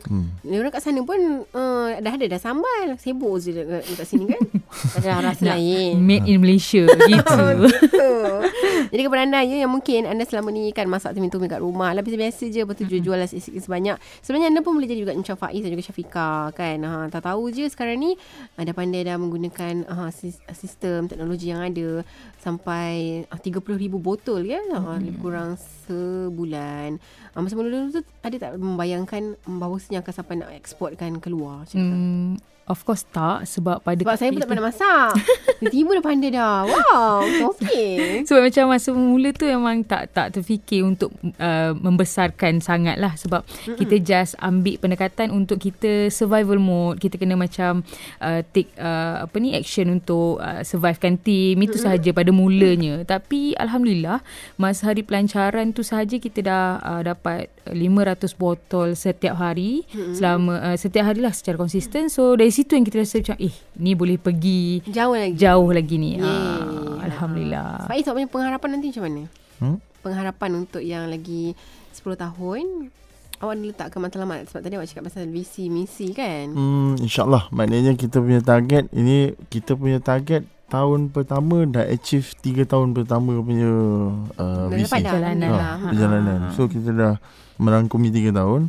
Hmm. 0.06 0.22
Hmm. 0.22 0.26
Dia 0.42 0.58
orang 0.60 0.72
kat 0.72 0.82
sana 0.82 1.02
pun 1.02 1.20
uh, 1.48 1.90
dah 1.98 2.14
ada 2.14 2.26
dah 2.28 2.38
sambal. 2.38 2.94
Sibuk 2.96 3.42
je 3.42 3.52
dekat, 3.52 3.82
dekat 3.84 4.06
sini 4.06 4.26
kan. 4.30 4.42
ada 5.02 5.34
rasa 5.34 5.44
lain. 5.52 5.98
Made 5.98 6.26
in 6.26 6.38
Malaysia 6.40 6.86
gitu. 7.10 7.42
Betul. 7.58 8.32
Jadi 8.94 9.02
kepada 9.02 9.22
anda 9.24 9.42
ya 9.42 9.66
yang 9.66 9.72
mungkin 9.72 10.06
anda 10.06 10.24
selama 10.24 10.54
ni 10.54 10.70
kan 10.70 10.86
masak 10.86 11.18
tumis-tumis 11.18 11.48
kat 11.48 11.60
rumah 11.60 11.92
lah 11.92 12.06
biasa-biasa 12.06 12.48
je 12.48 12.62
lepas 12.62 12.76
tu 12.76 12.86
jual-jual 12.86 13.18
lah 13.18 13.26
sikit 13.26 13.58
sebanyak. 13.58 13.98
Sebenarnya 14.22 14.54
anda 14.54 14.62
pun 14.62 14.78
boleh 14.78 14.86
jadi 14.86 15.02
juga 15.02 15.14
macam 15.14 15.36
Faiz 15.36 15.60
dan 15.60 15.74
juga 15.74 15.84
Syafika 16.36 16.52
kan. 16.56 16.78
Ha, 16.84 17.08
tak 17.12 17.22
tahu 17.24 17.52
je 17.52 17.66
sekarang 17.72 17.98
ni 18.00 18.12
ada 18.60 18.72
pandai 18.76 19.08
dah 19.08 19.16
menggunakan 19.16 19.88
sis- 20.12 20.44
sistem 20.52 21.08
teknologi 21.08 21.52
yang 21.52 21.64
ada 21.64 22.04
sampai 22.44 23.24
ha, 23.30 23.40
30,000 23.40 23.64
botol 24.00 24.42
ya. 24.44 24.60
Ha, 24.76 25.00
lebih 25.00 25.20
kurang 25.24 25.56
sebulan. 25.88 27.00
Ha, 27.34 27.36
masa 27.40 27.54
mula-mula 27.56 27.92
tu 27.96 28.04
ada 28.24 28.36
tak 28.36 28.52
membayangkan 28.60 29.40
bahawasanya 29.48 30.04
akan 30.04 30.14
sampai 30.14 30.36
nak 30.40 30.52
eksportkan 30.56 31.20
keluar 31.24 31.64
macam 31.64 31.78
tu? 31.80 31.96
Hmm, 31.96 32.32
of 32.66 32.82
course 32.82 33.06
tak 33.14 33.46
sebab 33.46 33.82
pada 33.86 34.02
Sebab 34.02 34.18
saya 34.18 34.30
pun 34.34 34.42
tak 34.42 34.50
pandai 34.50 34.66
masak. 34.66 35.10
Tiba-tiba 35.62 35.90
dah 35.98 36.06
pandai 36.06 36.30
dah. 36.34 36.58
Wow, 36.66 37.18
okey. 37.54 38.26
Sebab 38.26 38.42
macam 38.50 38.64
masa 38.74 38.90
mula 38.92 39.30
tu 39.32 39.46
memang 39.46 39.86
tak 39.86 40.12
tak 40.12 40.28
terfikir 40.36 40.82
untuk 40.82 41.14
uh, 41.38 41.72
membesarkan 41.78 42.60
sangat 42.60 42.98
lah 42.98 43.14
sebab 43.16 43.46
mm-hmm. 43.46 43.78
kita 43.78 43.96
just 44.02 44.34
ambil 44.42 44.76
pendekatan 44.82 45.30
untuk 45.30 45.62
kita 45.62 46.10
survival 46.26 46.58
mode 46.58 46.98
kita 46.98 47.22
kena 47.22 47.38
macam 47.38 47.86
uh, 48.20 48.42
take 48.50 48.74
uh, 48.82 49.30
apa 49.30 49.36
ni 49.38 49.54
action 49.54 49.94
untuk 49.94 50.42
uh, 50.42 50.66
survivekan 50.66 51.22
team 51.22 51.62
itu 51.62 51.78
mm-hmm. 51.78 51.86
sahaja 51.86 52.10
pada 52.10 52.34
mulanya 52.34 53.06
tapi 53.06 53.54
alhamdulillah 53.62 54.26
masa 54.58 54.90
hari 54.90 55.06
pelancaran 55.06 55.70
tu 55.70 55.86
sahaja 55.86 56.18
kita 56.18 56.42
dah 56.42 56.82
uh, 56.82 57.02
dapat 57.06 57.54
500 57.70 58.26
botol 58.36 58.98
setiap 58.98 59.38
hari 59.38 59.86
mm-hmm. 59.86 60.18
selama 60.18 60.74
uh, 60.74 60.78
setiap 60.78 61.14
hari 61.14 61.22
lah 61.22 61.32
secara 61.32 61.62
konsisten 61.62 62.10
so 62.10 62.34
dari 62.34 62.50
situ 62.50 62.74
yang 62.74 62.84
kita 62.84 63.06
rasa 63.06 63.22
macam 63.22 63.38
eh 63.38 63.56
ni 63.78 63.94
boleh 63.94 64.18
pergi 64.18 64.82
Jauh 64.90 65.16
lagi. 65.16 65.36
jauh 65.38 65.70
lagi 65.72 65.96
ni. 66.00 66.18
Ah, 66.18 67.04
Alhamdulillah. 67.06 67.86
Faiz, 67.92 68.08
awak 68.08 68.16
punya 68.16 68.30
pengharapan 68.32 68.70
nanti 68.78 68.88
macam 68.90 69.04
mana? 69.04 69.24
Hmm? 69.62 69.78
Pengharapan 70.02 70.52
untuk 70.66 70.82
yang 70.82 71.04
lagi 71.12 71.54
10 71.94 72.16
tahun. 72.16 72.90
Awak 73.36 73.56
letakkan 73.60 74.00
matlamat 74.00 74.48
sebab 74.48 74.62
tadi 74.62 74.74
awak 74.76 74.88
cakap 74.88 75.04
pasal 75.06 75.28
visi, 75.28 75.68
misi 75.68 76.16
kan? 76.16 76.52
Hmm, 76.52 76.96
InsyaAllah. 76.98 77.52
Maknanya 77.52 77.94
kita 77.94 78.20
punya 78.20 78.40
target, 78.40 78.88
ini 78.92 79.36
kita 79.50 79.76
punya 79.76 80.00
target 80.00 80.44
tahun 80.66 81.12
pertama 81.12 81.68
dah 81.68 81.84
achieve 81.84 82.26
3 82.34 82.64
tahun 82.66 82.96
pertama 82.96 83.38
punya 83.38 83.70
uh, 84.34 84.66
Dah 84.66 84.74
visi. 84.74 84.88
dapat 84.88 85.00
dah. 85.00 85.12
Perjalanan 85.14 85.50
Ha, 85.52 85.58
lah. 85.58 85.76
perjalanan. 85.84 86.40
So 86.52 86.66
kita 86.66 86.90
dah 86.90 87.14
merangkumi 87.58 88.10
3 88.10 88.32
tahun. 88.32 88.62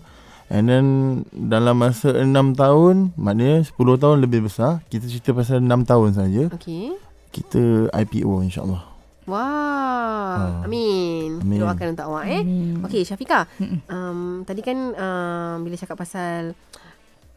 And 0.47 0.65
then 0.67 0.87
dalam 1.31 1.79
masa 1.79 2.15
6 2.15 2.27
tahun, 2.55 3.15
maknanya 3.15 3.67
10 3.67 3.75
tahun 3.99 4.17
lebih 4.21 4.47
besar. 4.47 4.83
Kita 4.87 5.07
cerita 5.07 5.31
pasal 5.31 5.59
6 5.59 5.71
tahun 5.83 6.11
saja. 6.13 6.43
Okey. 6.55 6.95
Kita 7.31 7.91
IPO 7.91 8.43
insyaAllah. 8.43 8.96
Wah. 9.27 10.63
Ah. 10.63 10.67
Amin. 10.67 11.43
Amin. 11.43 11.59
Doakan 11.59 11.99
untuk 11.99 12.07
awak 12.07 12.25
eh. 12.31 12.43
Amin. 12.47 12.83
Okey, 12.87 13.03
Syafiqah. 13.03 13.51
Mm-mm. 13.59 13.79
Um, 13.91 14.21
tadi 14.47 14.63
kan 14.63 14.79
um, 14.95 15.57
bila 15.67 15.75
cakap 15.75 15.99
pasal 15.99 16.55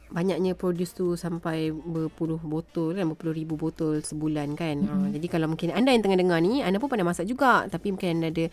banyaknya 0.09 0.57
produce 0.57 0.97
tu 0.97 1.13
sampai 1.13 1.69
berpuluh 1.69 2.41
botol 2.41 2.97
kan 2.97 3.05
berpuluh 3.13 3.33
ribu 3.33 3.53
botol 3.53 4.01
sebulan 4.01 4.57
kan 4.57 4.81
mm-hmm. 4.81 5.05
ha, 5.05 5.13
jadi 5.13 5.27
kalau 5.29 5.45
mungkin 5.45 5.69
anda 5.69 5.93
yang 5.93 6.01
tengah 6.01 6.17
dengar 6.17 6.41
ni 6.41 6.65
anda 6.65 6.81
pun 6.81 6.89
pandai 6.89 7.05
masak 7.05 7.29
juga 7.29 7.69
tapi 7.69 7.93
mungkin 7.93 8.17
anda 8.17 8.33
ada 8.33 8.45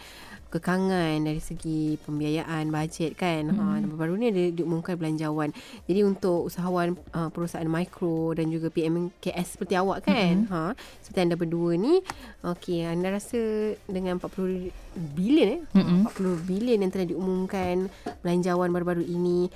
kekangan 0.52 1.24
dari 1.24 1.40
segi 1.40 1.96
pembiayaan 2.04 2.68
bajet 2.68 3.16
kan 3.16 3.48
mm-hmm. 3.48 3.88
ha, 3.88 3.96
baru 3.96 4.20
ni 4.20 4.28
ada 4.28 4.44
diumumkan 4.52 5.00
belanjawan 5.00 5.48
jadi 5.88 6.04
untuk 6.04 6.52
usahawan 6.52 6.92
uh, 7.16 7.32
perusahaan 7.32 7.68
mikro 7.68 8.36
dan 8.36 8.52
juga 8.52 8.68
PMKS 8.68 9.56
seperti 9.56 9.80
awak 9.80 10.04
kan 10.04 10.44
mm-hmm. 10.44 10.52
ha, 10.52 10.76
seperti 11.00 11.20
anda 11.24 11.40
berdua 11.40 11.80
ni 11.80 12.04
okey 12.44 12.84
anda 12.84 13.16
rasa 13.16 13.72
dengan 13.88 14.20
40 14.20 15.16
bilion 15.16 15.48
eh 15.56 15.60
Mm-mm. 15.72 16.04
40 16.12 16.48
bilion 16.48 16.84
yang 16.84 16.92
telah 16.92 17.08
diumumkan 17.08 17.88
belanjawan 18.20 18.68
baru-baru 18.68 19.08
ini 19.08 19.48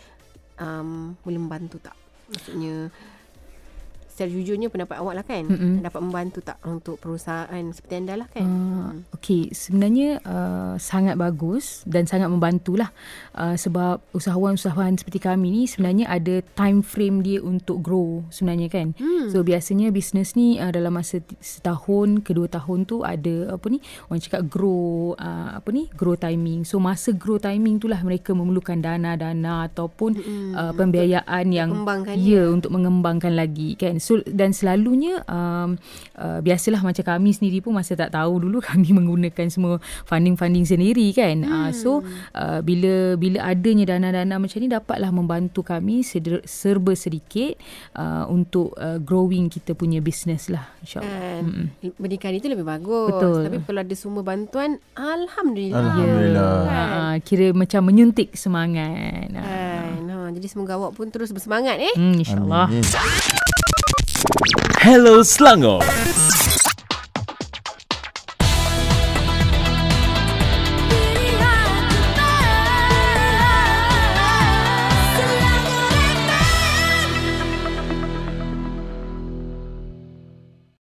um, 0.60 1.16
boleh 1.24 1.40
membantu 1.40 1.80
tak? 1.80 1.96
Maksudnya 2.30 2.92
secara 4.20 4.36
jujurnya 4.36 4.68
pendapat 4.68 5.00
awak 5.00 5.14
lah 5.16 5.24
kan 5.24 5.48
Mm-mm. 5.48 5.80
dapat 5.80 6.00
membantu 6.04 6.44
tak 6.44 6.60
untuk 6.68 7.00
perusahaan 7.00 7.64
seperti 7.72 7.94
anda 8.04 8.20
lah 8.20 8.28
kan? 8.28 8.44
Uh, 8.44 9.16
Okey, 9.16 9.48
sebenarnya 9.56 10.20
uh, 10.28 10.76
sangat 10.76 11.16
bagus 11.16 11.80
dan 11.88 12.04
sangat 12.04 12.28
membantulah 12.28 12.92
uh, 13.32 13.56
sebab 13.56 14.04
usahawan-usahawan 14.12 15.00
seperti 15.00 15.24
kami 15.24 15.48
ni 15.48 15.62
sebenarnya 15.64 16.04
ada 16.04 16.44
time 16.52 16.84
frame 16.84 17.24
dia 17.24 17.40
untuk 17.40 17.80
grow 17.80 18.20
sebenarnya 18.28 18.68
kan. 18.68 18.92
Hmm. 19.00 19.32
So 19.32 19.40
biasanya 19.40 19.88
bisnes 19.88 20.36
ni 20.36 20.60
uh, 20.60 20.68
dalam 20.68 20.92
masa 20.92 21.24
setahun, 21.40 22.20
kedua 22.20 22.52
tahun 22.52 22.84
tu 22.84 23.00
ada 23.00 23.56
apa 23.56 23.66
ni 23.72 23.80
orang 24.12 24.20
cakap 24.20 24.44
grow 24.52 25.16
uh, 25.16 25.56
apa 25.56 25.68
ni 25.72 25.88
grow 25.96 26.12
timing. 26.12 26.68
So 26.68 26.76
masa 26.76 27.16
grow 27.16 27.40
timing 27.40 27.80
itulah 27.80 28.04
mereka 28.04 28.36
memerlukan 28.36 28.84
dana-dana 28.84 29.64
ataupun 29.64 30.20
Mm-mm. 30.20 30.52
uh, 30.52 30.72
pembiayaan 30.76 31.48
yang 31.48 31.72
Kembangkan 31.72 32.20
ya 32.20 32.52
untuk 32.52 32.76
mengembangkan 32.76 33.32
lagi 33.32 33.80
kan. 33.80 33.96
So 34.10 34.18
dan 34.26 34.50
selalunya 34.50 35.22
um, 35.30 35.78
uh, 36.18 36.42
biasalah 36.42 36.82
macam 36.82 37.06
kami 37.06 37.30
sendiri 37.30 37.62
pun 37.62 37.78
masa 37.78 37.94
tak 37.94 38.10
tahu 38.10 38.42
dulu 38.42 38.58
kami 38.74 38.90
menggunakan 38.90 39.46
semua 39.46 39.78
funding-funding 40.10 40.66
sendiri 40.66 41.14
kan. 41.14 41.46
Hmm. 41.46 41.54
Uh, 41.54 41.70
so 41.70 42.02
uh, 42.34 42.58
bila 42.58 43.14
bila 43.14 43.46
adanya 43.46 43.94
dana-dana 43.94 44.42
macam 44.42 44.58
ni 44.58 44.66
dapatlah 44.66 45.14
membantu 45.14 45.62
kami 45.62 46.02
seder, 46.02 46.42
serba 46.42 46.98
sedikit 46.98 47.54
uh, 47.94 48.26
untuk 48.26 48.74
uh, 48.74 48.98
growing 48.98 49.46
kita 49.46 49.78
punya 49.78 50.02
business 50.02 50.50
lah 50.50 50.66
insyaallah. 50.82 51.06
Kan 51.06 51.44
Mm-mm. 51.46 51.94
berdikari 51.94 52.42
itu 52.42 52.50
lebih 52.50 52.66
bagus. 52.66 53.14
Betul. 53.14 53.46
Tapi 53.46 53.56
kalau 53.62 53.80
ada 53.86 53.94
sumber 53.94 54.26
bantuan 54.26 54.82
alhamdulillah. 54.98 55.78
Alhamdulillah. 55.78 56.58
Ya, 56.66 56.82
uh, 56.82 57.14
kira 57.22 57.46
macam 57.54 57.86
menyuntik 57.86 58.34
semangat. 58.34 59.30
Uh, 59.30 59.70
Kan. 60.00 60.08
Ha, 60.10 60.32
jadi 60.32 60.46
semoga 60.48 60.80
awak 60.80 60.96
pun 60.96 61.12
terus 61.12 61.30
bersemangat 61.30 61.76
eh. 61.78 61.94
hmm, 61.94 62.16
insyaallah. 62.24 62.66
Amin. 64.82 64.94
Hello 64.94 65.22
Selangor. 65.22 65.82